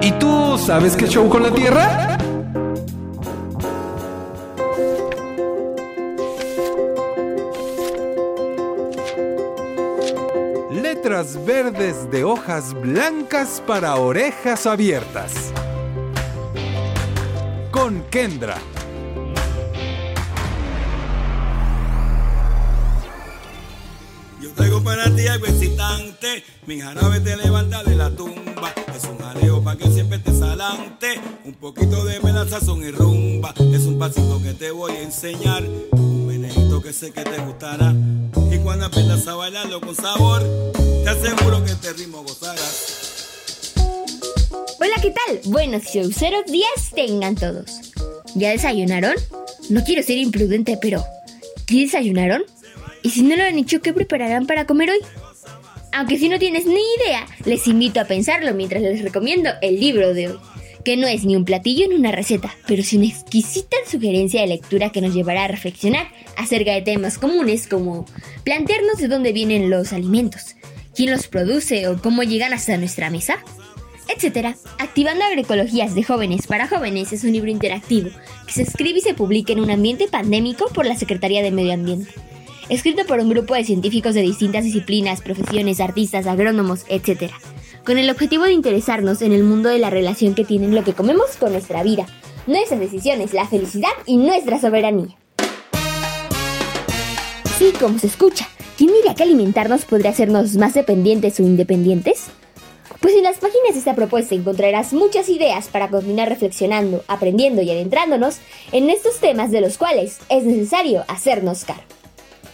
[0.00, 2.21] ¿Y tú sabes qué show con la Tierra?
[11.46, 15.52] Verdes de hojas blancas para orejas abiertas.
[17.70, 18.58] Con Kendra.
[24.40, 28.72] Yo traigo para ti algo excitante, mi jarabe te levanta de la tumba.
[28.94, 33.54] Es un jaleo pa' que siempre te salante, un poquito de melaza son y rumba.
[33.72, 37.94] Es un pasito que te voy a enseñar, un menejito que sé que te gustará.
[38.52, 40.42] Y cuando aprendas a bailarlo con sabor,
[41.02, 43.72] te aseguro que este ritmo gozarás.
[44.78, 45.40] Hola, ¿qué tal?
[45.44, 47.70] Buenos showceros días tengan todos.
[48.34, 49.14] ¿Ya desayunaron?
[49.70, 51.02] No quiero ser imprudente, pero
[51.66, 52.42] ¿qué desayunaron?
[53.02, 55.00] Y si no lo han hecho, ¿qué prepararán para comer hoy?
[55.92, 60.12] Aunque si no tienes ni idea, les invito a pensarlo mientras les recomiendo el libro
[60.12, 60.38] de hoy,
[60.84, 64.48] que no es ni un platillo ni una receta, pero sí una exquisita sugerencia de
[64.48, 68.06] lectura que nos llevará a reflexionar acerca de temas comunes como
[68.44, 70.56] plantearnos de dónde vienen los alimentos,
[70.94, 73.38] quién los produce o cómo llegan hasta nuestra mesa,
[74.08, 74.56] etc.
[74.78, 78.10] Activando Agroecologías de Jóvenes para Jóvenes es un libro interactivo
[78.46, 81.72] que se escribe y se publica en un ambiente pandémico por la Secretaría de Medio
[81.72, 82.12] Ambiente
[82.68, 87.30] escrito por un grupo de científicos de distintas disciplinas, profesiones, artistas, agrónomos, etc.,
[87.84, 90.94] con el objetivo de interesarnos en el mundo de la relación que tienen lo que
[90.94, 92.06] comemos con nuestra vida,
[92.46, 95.16] nuestras decisiones, la felicidad y nuestra soberanía.
[97.58, 102.26] Sí, como se escucha, ¿quién diría que alimentarnos podría hacernos más dependientes o independientes?
[103.00, 107.70] Pues en las páginas de esta propuesta encontrarás muchas ideas para continuar reflexionando, aprendiendo y
[107.70, 108.36] adentrándonos
[108.70, 111.82] en estos temas de los cuales es necesario hacernos cargo.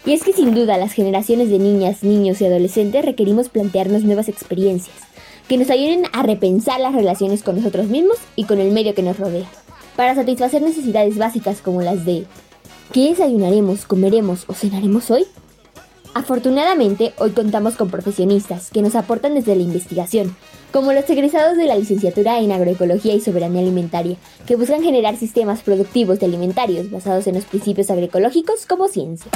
[0.07, 4.31] Y es que sin duda las generaciones de niñas, niños y adolescentes requerimos plantearnos nuevas
[4.31, 5.08] experiencias
[5.49, 9.03] que nos ayuden a repensar las relaciones con nosotros mismos y con el medio que
[9.03, 9.49] nos rodea,
[9.97, 12.27] para satisfacer necesidades básicas como las de
[12.93, 15.27] ¿Qué desayunaremos, comeremos o cenaremos hoy?
[16.15, 20.35] Afortunadamente, hoy contamos con profesionistas que nos aportan desde la investigación,
[20.73, 25.61] como los egresados de la licenciatura en agroecología y soberanía alimentaria, que buscan generar sistemas
[25.61, 29.31] productivos de alimentarios basados en los principios agroecológicos como ciencia.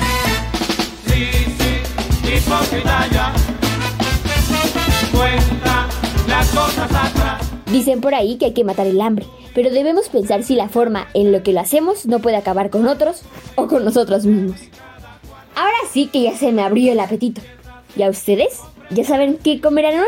[2.24, 3.34] Hipócrita ya.
[7.66, 11.08] Dicen por ahí que hay que matar el hambre, pero debemos pensar si la forma
[11.14, 13.22] en lo que lo hacemos no puede acabar con otros
[13.54, 14.60] o con nosotros mismos.
[15.54, 17.40] Ahora sí que ya se me abrió el apetito.
[17.96, 18.60] ¿Y a ustedes?
[18.90, 20.06] ¿Ya saben qué comerán hoy?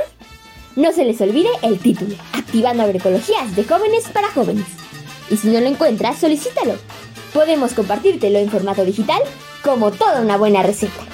[0.77, 4.67] No se les olvide el título, Activando Agroecologías de Jóvenes para Jóvenes.
[5.31, 6.75] Y si no lo encuentras, solicítalo.
[7.33, 9.21] Podemos compartírtelo en formato digital
[9.63, 11.14] como toda una buena receta.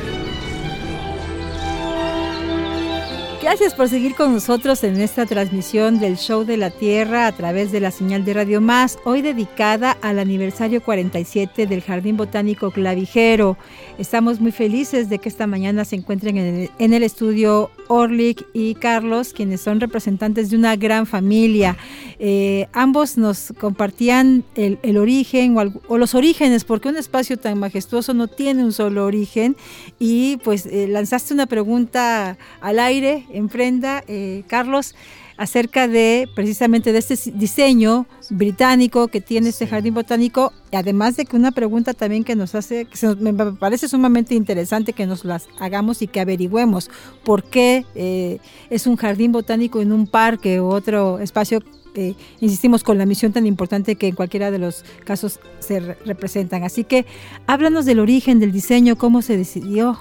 [3.41, 7.71] Gracias por seguir con nosotros en esta transmisión del Show de la Tierra a través
[7.71, 13.57] de la señal de Radio Más, hoy dedicada al aniversario 47 del Jardín Botánico Clavijero.
[13.97, 16.37] Estamos muy felices de que esta mañana se encuentren
[16.77, 21.77] en el, estudio Orlik y Carlos, quienes son representantes de una gran familia.
[22.19, 28.27] Eh, ambos nos compartían el, origen o los orígenes, porque un espacio tan majestuoso no
[28.27, 29.55] tiene un solo origen.
[29.97, 34.95] Y pues eh, lanzaste una pregunta al aire en prenda, eh, Carlos,
[35.37, 41.25] acerca de precisamente de este diseño británico que tiene este jardín botánico, y además de
[41.25, 45.07] que una pregunta también que nos hace, que se nos- me parece sumamente interesante que
[45.07, 46.89] nos las hagamos y que averigüemos
[47.23, 48.37] por qué eh,
[48.69, 51.59] es un jardín botánico en un parque u otro espacio.
[51.93, 55.97] eh, insistimos con la misión tan importante que en cualquiera de los casos se re-
[56.05, 56.63] representan.
[56.63, 57.05] Así que
[57.47, 59.99] háblanos del origen, del diseño, cómo se decidió.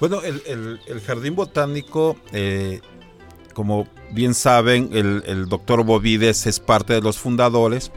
[0.00, 2.80] Bueno, el, el- el jardín botánico, eh,
[3.54, 7.92] como bien saben, el, el doctor Bovides es parte de los fundadores.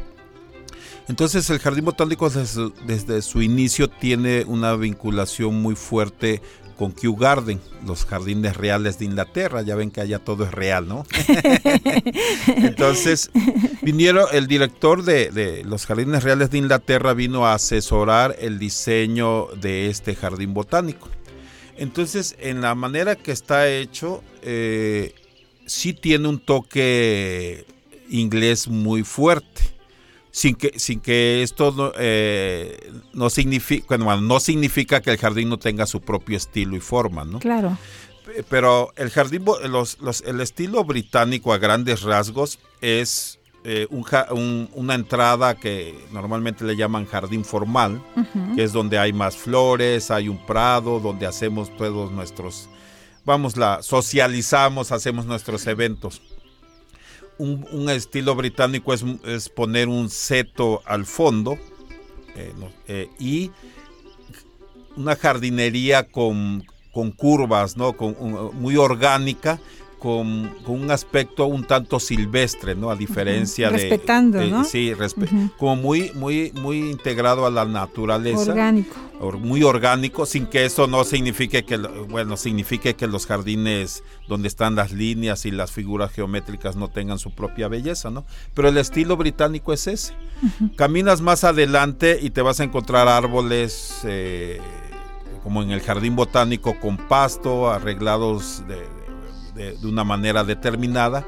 [1.07, 6.41] Entonces el jardín botánico desde su, desde su inicio tiene una vinculación muy fuerte
[6.77, 9.61] con Kew Garden, los jardines reales de Inglaterra.
[9.61, 11.05] Ya ven que allá todo es real, ¿no?
[12.47, 13.31] Entonces,
[13.81, 19.47] vinieron, el director de, de los jardines reales de Inglaterra vino a asesorar el diseño
[19.61, 21.09] de este jardín botánico.
[21.77, 25.13] Entonces, en la manera que está hecho, eh,
[25.65, 27.65] sí tiene un toque
[28.09, 29.61] inglés muy fuerte.
[30.31, 35.47] Sin que, sin que esto no, eh, no, significa, bueno, no significa que el jardín
[35.49, 37.37] no tenga su propio estilo y forma, ¿no?
[37.39, 37.77] Claro.
[38.49, 44.03] Pero el jardín, bo- los- los- el estilo británico a grandes rasgos es eh, un
[44.03, 48.01] ja- un- una entrada que normalmente le llaman jardín formal,
[48.55, 52.67] que es donde hay más flores, hay un prado, donde hacemos todos nuestros,
[53.25, 56.21] vamos, la socializamos, hacemos nuestros eventos.
[57.37, 61.57] Un, un estilo británico es, es poner un seto al fondo
[62.35, 63.49] eh, no, eh, y
[64.95, 67.93] una jardinería con, con curvas, ¿no?
[67.93, 69.59] Con, un- muy orgánica,
[70.03, 72.89] con, con un aspecto un tanto silvestre, ¿no?
[72.91, 73.77] A diferencia de...
[73.77, 74.65] Respetando, de- ¿no?
[74.65, 78.51] Sí, respe- como muy, muy, muy integrado a la naturaleza.
[78.51, 78.93] Orgánico.
[79.21, 84.49] Or- Muy orgánico, sin que eso no signifique que, bueno, signifique que los jardines donde
[84.49, 88.25] están las líneas y las figuras geométricas no tengan su propia belleza, ¿no?
[88.53, 90.13] Pero el estilo británico es ese.
[90.75, 94.59] Caminas más adelante y te vas a encontrar árboles eh,
[95.43, 98.75] como en el jardín botánico con pasto, arreglados de,
[99.55, 101.25] de- una manera determinada.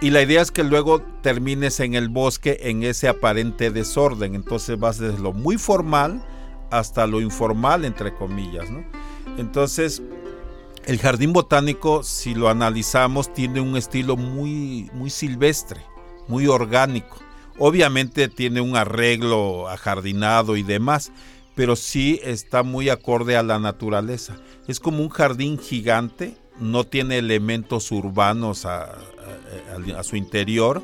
[0.00, 4.34] Y la idea es que luego termines en el bosque en ese aparente desorden.
[4.34, 6.24] Entonces vas desde lo muy formal
[6.70, 8.68] hasta lo informal, entre comillas.
[9.36, 10.02] Entonces,
[10.86, 15.82] el jardín botánico, si lo analizamos, tiene un estilo muy, muy silvestre,
[16.28, 17.18] muy orgánico.
[17.58, 21.12] Obviamente tiene un arreglo ajardinado y demás,
[21.54, 24.36] pero sí está muy acorde a la naturaleza.
[24.66, 28.98] Es como un jardín gigante, no tiene elementos urbanos a,
[30.02, 30.82] su interior.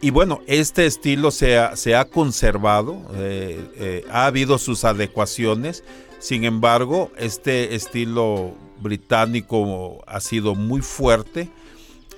[0.00, 5.82] Y bueno, este estilo se ha, se ha conservado, eh, eh, ha habido sus adecuaciones,
[6.18, 11.50] sin embargo, este estilo británico ha sido muy fuerte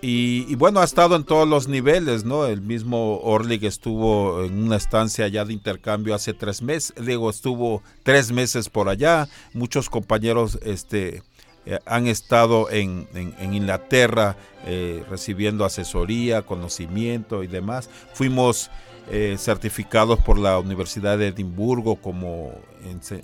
[0.03, 2.47] y, bueno, ha estado en todos los niveles, ¿no?
[2.47, 7.83] El mismo Orlig estuvo en una estancia ya de intercambio hace tres meses, digo, estuvo
[8.03, 9.29] tres meses por allá.
[9.55, 11.23] Muchos compañeros este,
[11.67, 17.91] eh, han estado en, en- Inglaterra eh, recibiendo asesoría, conocimiento y demás.
[18.15, 18.71] Fuimos
[19.11, 22.53] eh, certificados por la Universidad de Edimburgo como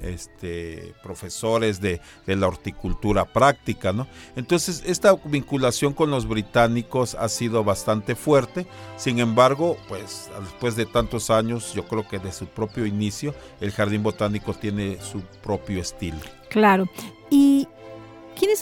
[0.02, 4.06] este, profesores de, de la horticultura práctica, ¿no?
[4.36, 8.66] Entonces, esta vinculación con los británicos ha sido bastante fuerte.
[8.96, 13.72] Sin embargo, pues después de tantos años, yo creo que de su propio inicio, el
[13.72, 16.18] Jardín Botánico tiene su propio estilo.
[16.48, 16.88] Claro.
[17.30, 17.61] ¿Y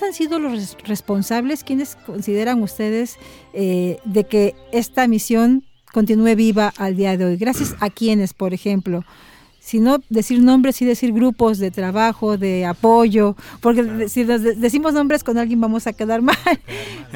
[0.02, 1.64] han sido los res- responsables?
[1.64, 3.16] ¿Quiénes consideran ustedes
[3.52, 7.36] eh, de que esta misión continúe viva al día de hoy?
[7.36, 9.04] Gracias a quienes, por ejemplo.
[9.62, 14.94] Si no decir nombres, sí decir grupos de trabajo, de apoyo, porque de- si decimos
[14.94, 16.36] nombres con alguien vamos a quedar mal.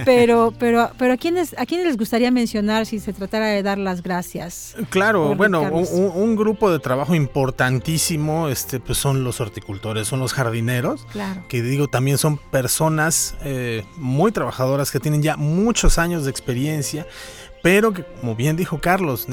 [0.05, 3.79] Pero, pero, pero ¿a quiénes, a quiénes les gustaría mencionar si se tratara de dar
[3.79, 4.77] las gracias?
[4.91, 10.33] Claro, bueno, un, un grupo de trabajo importantísimo, este, pues son los horticultores, son los
[10.33, 11.45] jardineros, Claro.
[11.49, 17.07] que digo también son personas eh, muy trabajadoras que tienen ya muchos años de experiencia,
[17.63, 19.27] pero que, como bien dijo Carlos.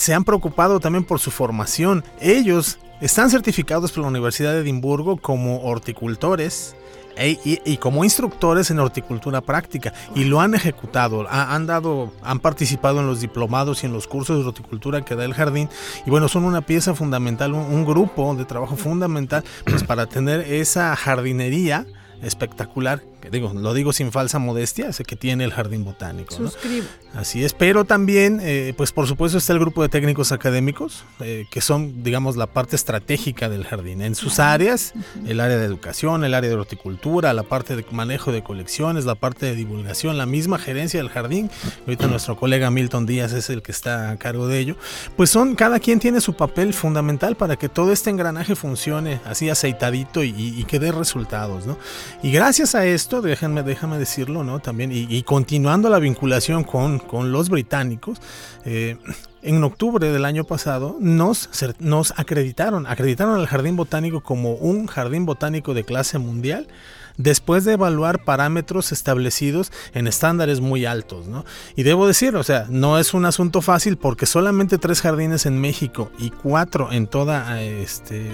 [0.00, 2.02] Se han preocupado también por su formación.
[2.22, 6.74] Ellos están certificados por la Universidad de Edimburgo como horticultores.
[7.16, 12.38] e- y, como instructores en horticultura práctica y lo han ejecutado, ha- han dado, han
[12.38, 15.68] participado en los diplomados y en los cursos de horticultura que da el jardín
[16.06, 20.40] y bueno, son una pieza fundamental, un, un grupo de trabajo fundamental pues para tener
[20.40, 21.84] esa jardinería
[22.22, 26.36] espectacular, que digo, lo digo sin falsa modestia, ese que tiene el jardín botánico.
[26.38, 26.50] ¿no?
[26.50, 26.86] Suscribo.
[27.14, 31.46] Así es, pero también, eh, pues por supuesto está el grupo de técnicos académicos, eh,
[31.50, 34.00] que son, digamos, la parte estratégica del jardín.
[34.02, 34.92] En sus áreas,
[35.26, 39.16] el área de educación, el área de horticultura, la parte de manejo de colecciones, la
[39.16, 41.50] parte de divulgación, la misma gerencia del jardín.
[41.80, 44.76] Ahorita nuestro colega Milton Díaz es el que está a cargo de ello.
[45.16, 49.50] Pues son, cada quien tiene su papel fundamental para que todo este engranaje funcione así
[49.50, 51.76] aceitadito y, y- y que dé resultados, ¿no?
[52.22, 54.60] Y gracias a esto, déjenme, déjame decirlo, ¿no?
[54.60, 58.20] También, y, continuando la vinculación con, con los británicos,
[58.64, 58.96] eh,
[59.42, 61.48] en octubre del año pasado nos,
[61.80, 66.68] nos acreditaron, acreditaron al Jardín Botánico como un jardín botánico de clase mundial
[67.16, 71.44] después de evaluar parámetros establecidos en estándares muy altos, ¿no?
[71.76, 75.60] Y debo decir, o sea, no es un asunto fácil porque solamente tres jardines en
[75.60, 78.30] México y cuatro en toda este,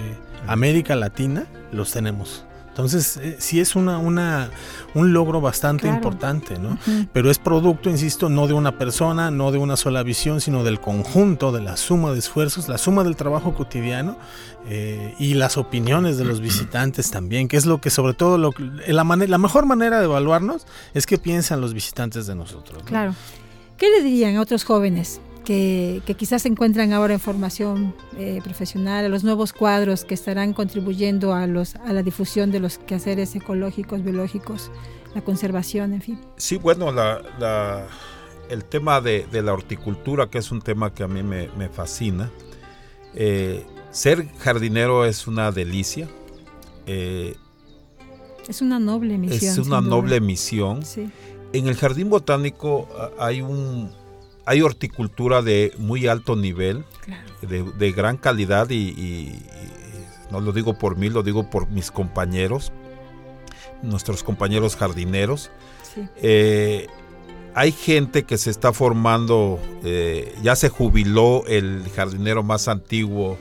[0.47, 2.46] América Latina los tenemos.
[2.77, 4.51] Entonces, eh, sí es una, una,
[4.93, 5.95] un logro bastante Claro.
[5.95, 6.77] importante, ¿no?
[7.11, 10.79] Pero es producto, insisto, no de una persona, no de una sola visión, sino del
[10.79, 14.15] conjunto, de la suma de esfuerzos, la suma del trabajo cotidiano
[14.67, 18.53] eh, y las opiniones de los visitantes también, que es lo que sobre todo, lo,
[18.87, 22.77] la, mane- la mejor manera de evaluarnos es qué piensan los visitantes de nosotros.
[22.83, 22.85] ¿no?
[22.85, 23.15] Claro.
[23.77, 28.41] ¿Qué le dirían a otros jóvenes que, que quizás se encuentran ahora en formación eh,
[28.43, 32.77] profesional, a los nuevos cuadros que estarán contribuyendo a, los, a la difusión de los
[32.79, 34.69] quehaceres ecológicos, biológicos,
[35.15, 36.19] la conservación, en fin?
[36.35, 37.87] Sí, bueno, la, la-
[38.49, 41.69] el tema de, de la horticultura, que es un tema que a mí me, me
[41.69, 42.29] fascina.
[43.15, 46.09] eh, ser jardinero es una delicia.
[46.87, 47.35] eh,
[48.49, 49.51] Es una noble misión.
[49.53, 50.83] es una noble misión.
[50.85, 51.09] Sí.
[51.53, 53.91] En el jardín botánico hay un
[54.47, 56.83] hay horticultura de muy alto nivel,
[57.41, 59.43] de, de gran calidad y, y- y
[60.31, 62.71] no lo digo por mí, lo digo por mis compañeros,
[63.83, 65.51] nuestros compañeros jardineros.
[65.93, 66.01] Sí.
[66.21, 66.87] Eh,
[67.53, 73.37] hay gente que se está formando, eh, ya se jubiló el jardinero más antiguo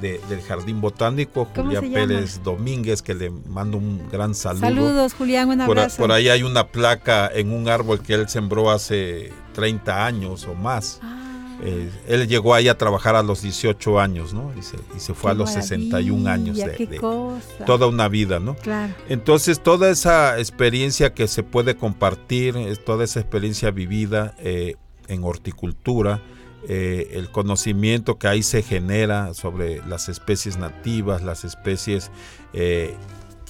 [0.00, 1.92] de- del jardín botánico, ¿Cómo Julián?
[1.92, 4.60] Pérez Domínguez, que le mando un gran saludo.
[4.62, 5.98] Saludos, Julián, un Por, abrazo.
[5.98, 10.54] por ahí hay una placa en un árbol que él sembró hace 30 años o
[10.54, 11.00] más.
[11.02, 11.30] Ah.
[11.62, 14.52] Eh, él llegó ahí a trabajar a los 18 años, ¿no?
[14.58, 17.64] Y se, y se fue Qué a los 61 años de, qué de cosa.
[17.66, 18.54] toda una vida, ¿no?
[18.56, 18.94] Claro.
[19.08, 24.76] Entonces, toda esa experiencia que se puede compartir, toda esa experiencia vivida eh,
[25.08, 26.22] en horticultura,
[26.66, 32.10] eh, el conocimiento que ahí se genera sobre las especies nativas, las especies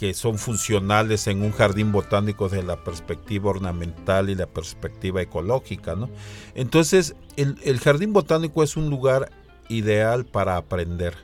[0.01, 5.95] que son funcionales en un jardín botánico desde la perspectiva ornamental y la perspectiva ecológica,
[5.95, 6.09] ¿no?
[6.55, 9.31] Entonces, el, el jardín botánico es un lugar
[9.69, 11.17] ideal para aprender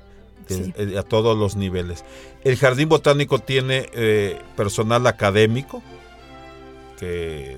[0.46, 2.04] de- eh, a todos los niveles.
[2.44, 5.82] El jardín botánico tiene eh, personal académico
[6.98, 7.56] que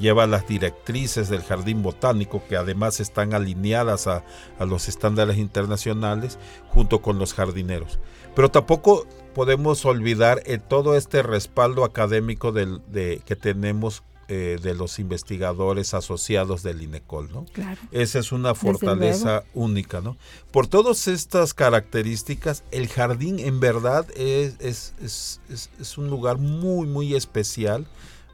[0.00, 4.24] lleva las directrices del jardín botánico que además están alineadas a,
[4.58, 6.38] a los estándares internacionales
[6.68, 7.98] junto con los jardineros.
[8.34, 14.02] Pero tampoco podemos olvidar eh, todo este respaldo académico del- de, que tenemos
[14.32, 17.46] eh, de los investigadores asociados del INECOL, ¿no?
[17.52, 17.80] Claro.
[17.90, 20.16] Esa es una fortaleza única, ¿no?
[20.52, 26.38] Por todas estas características, el jardín en verdad es, es, es- es- es un lugar
[26.38, 27.86] muy, muy especial,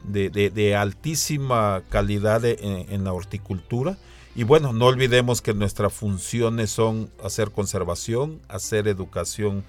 [0.02, 3.96] de, de- de altísima calidad de- en, en la horticultura.
[4.34, 9.64] Y bueno, no olvidemos que nuestras funciones son hacer conservación, hacer educación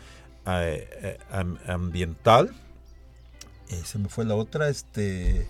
[0.47, 2.53] eh, am- ambiental.
[3.69, 5.47] Eh, se me fue la otra, este...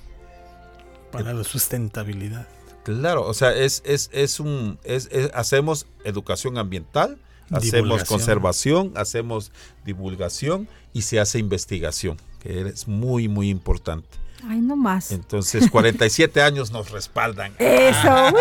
[1.11, 2.47] Para la sustentabilidad.
[2.83, 7.17] Claro, o sea, es, es, es un, es, es- hacemos educación ambiental,
[7.51, 9.51] hacemos conservación, hacemos
[9.85, 14.07] divulgación y se hace investigación, que es muy, muy importante.
[14.47, 15.11] Ay, no más.
[15.11, 17.53] Entonces, 47 años nos respaldan.
[17.59, 18.33] Eso.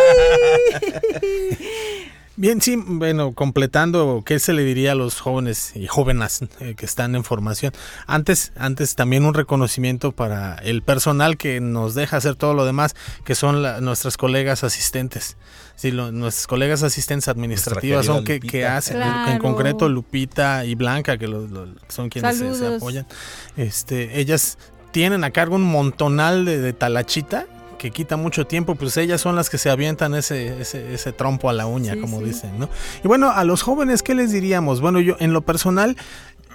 [2.38, 6.84] Bien, sí, bueno, completando, ¿qué se le diría a los jóvenes y jóvenes eh, que
[6.84, 7.72] están en formación?
[8.06, 12.94] Antes, antes también un reconocimiento para el personal que nos deja hacer todo lo demás,
[13.24, 15.38] que son la- nuestras colegas asistentes.
[15.76, 18.98] Sí, lo- nuestras colegas asistentes administrativas son que, que hacen,
[19.32, 22.44] en concreto Lupita y Blanca, que lo- lo- son quienes se-
[22.76, 23.06] apoyan.
[23.56, 24.58] Este, ellas
[24.90, 27.46] tienen a cargo un montonal de, de talachita
[27.78, 31.48] que quita mucho tiempo, pues ellas son las que se avientan ese, ese, ese trompo
[31.50, 32.24] a la uña, Sí, como sí.
[32.26, 32.68] dicen, ¿no?
[33.04, 34.80] Y bueno, a los jóvenes, ¿qué les diríamos?
[34.80, 35.96] Bueno, yo en lo personal,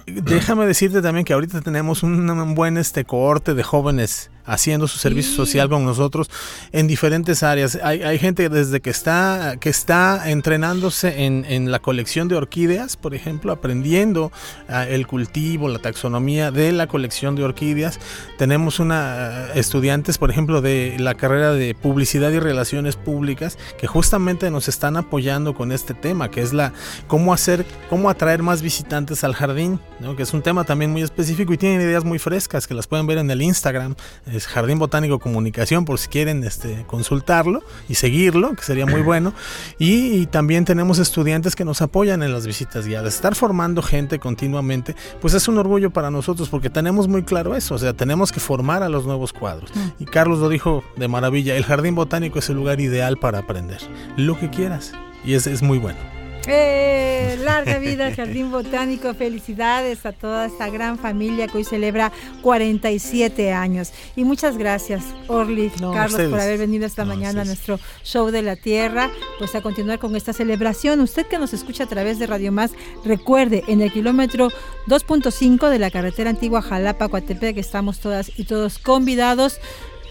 [0.06, 4.98] déjame decirte también que ahorita tenemos un, un buen este cohorte de jóvenes haciendo su
[4.98, 5.36] servicio Sí.
[5.36, 6.30] social con nosotros
[6.72, 7.78] en diferentes áreas.
[7.82, 12.96] Hay, hay gente desde que está, que está entrenándose en, en la colección de orquídeas,
[12.96, 14.32] por ejemplo, aprendiendo
[14.68, 17.98] ah, el cultivo, la taxonomía de la colección de orquídeas.
[18.38, 23.86] Tenemos una ah, estudiantes, por ejemplo, de la carrera de publicidad y relaciones públicas que
[23.86, 26.72] justamente nos están apoyando con este tema, que es la
[27.06, 30.16] cómo hacer, cómo atraer más visitantes al jardín, ¿no?
[30.16, 33.06] que es un tema también muy específico y tienen ideas muy frescas que las pueden
[33.06, 33.94] ver en el Instagram,
[34.32, 39.34] es Jardín Botánico Comunicación, por si quieren este, consultarlo y seguirlo, que sería muy bueno.
[39.78, 43.14] Y, y también tenemos estudiantes que nos apoyan en las visitas guiadas.
[43.14, 47.74] Estar formando gente continuamente, pues es un orgullo para nosotros porque tenemos muy claro eso,
[47.74, 49.70] o sea, tenemos que formar a los nuevos cuadros.
[49.98, 53.80] Y Carlos lo dijo de maravilla, el Jardín Botánico es el lugar ideal para aprender,
[54.16, 54.92] lo que quieras.
[55.24, 56.21] Y es, es muy bueno.
[56.46, 59.14] Eh, larga vida Jardín Botánico.
[59.14, 62.10] Felicidades a toda esta gran familia que hoy celebra
[62.42, 63.92] 47 años.
[64.16, 66.30] Y muchas gracias, Orly, No, Carlos, ustedes.
[66.30, 69.10] por haber venido esta No, mañana a nuestro show de la Tierra.
[69.38, 71.00] Pues a continuar con esta celebración.
[71.00, 72.72] Usted que nos escucha a través de Radio Más,
[73.04, 74.48] recuerde, en el kilómetro
[74.88, 79.58] 2.5 de la carretera antigua Jalapa, Coatepec, que estamos todas y todos convidados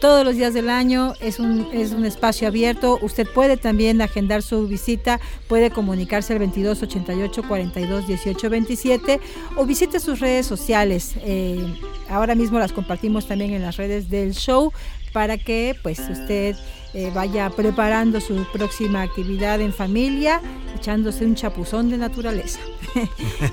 [0.02, 2.98] todos los días del año, es un, es un espacio abierto.
[3.04, 9.20] Usted puede también agendar su visita, puede comunicarse al 22 88 42 18 27
[9.56, 11.14] o visite sus redes sociales.
[11.22, 11.64] Eh,
[12.10, 14.74] ahora mismo las compartimos también en las redes del show
[15.14, 16.56] para que pues usted
[16.94, 20.42] eh, vaya preparando su próxima actividad en familia,
[20.76, 22.60] echándose un chapuzón de naturaleza.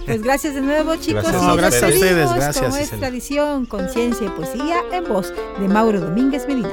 [0.07, 1.57] pues gracias de nuevo chicos Gracias y ustedes.
[1.57, 6.49] Gracias a ustedes, gracias, como es tradición, conciencia y poesía en voz de Mauro Domínguez
[6.49, 6.71] Medina.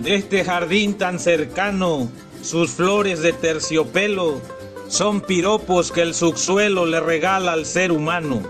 [0.00, 2.10] De este jardín tan cercano,
[2.42, 4.42] sus flores de terciopelo
[4.88, 8.42] son piropos que el subsuelo le regala al ser humano.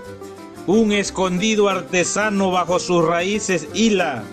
[0.67, 4.25] Un escondido artesano bajo sus raíces hila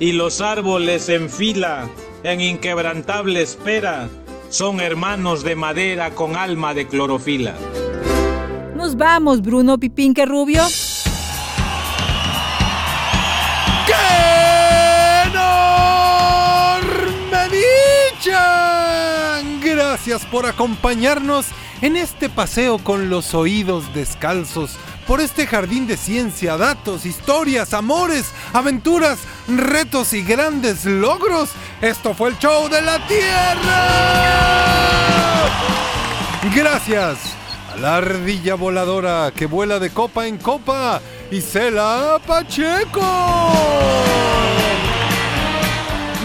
[0.00, 1.88] y los árboles en fila,
[2.22, 4.08] en inquebrantable espera,
[4.48, 7.54] son hermanos de madera con alma de clorofila.
[8.76, 10.62] Nos vamos, Bruno Pipinque Rubio.
[13.86, 13.92] ¡Qué
[15.28, 16.38] enorme
[18.22, 19.42] dicha!
[19.62, 21.46] Gracias por acompañarnos
[21.82, 24.78] en este paseo con los oídos descalzos
[25.08, 31.48] por este jardín de ciencia, datos, historias, amores, aventuras, retos y grandes logros.
[31.80, 33.88] Esto fue el show de la Tierra.
[36.54, 37.18] Gracias
[37.72, 41.00] a la ardilla voladora que vuela de copa en copa,
[41.30, 43.00] Isela Pacheco.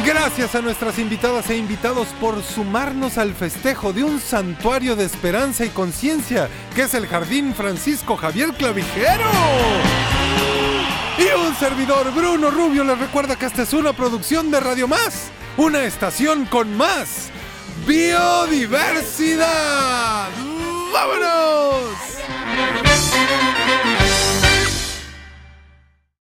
[0.05, 5.63] Gracias a nuestras invitadas e invitados por sumarnos al festejo de un santuario de esperanza
[5.63, 9.31] y conciencia que es el Jardín Francisco Javier Clavijero.
[11.17, 15.31] Y un servidor, Bruno Rubio, les recuerda que esta es una producción de Radio Más,
[15.55, 17.29] una estación con más
[17.85, 20.27] biodiversidad.
[20.91, 21.93] ¡Vámonos!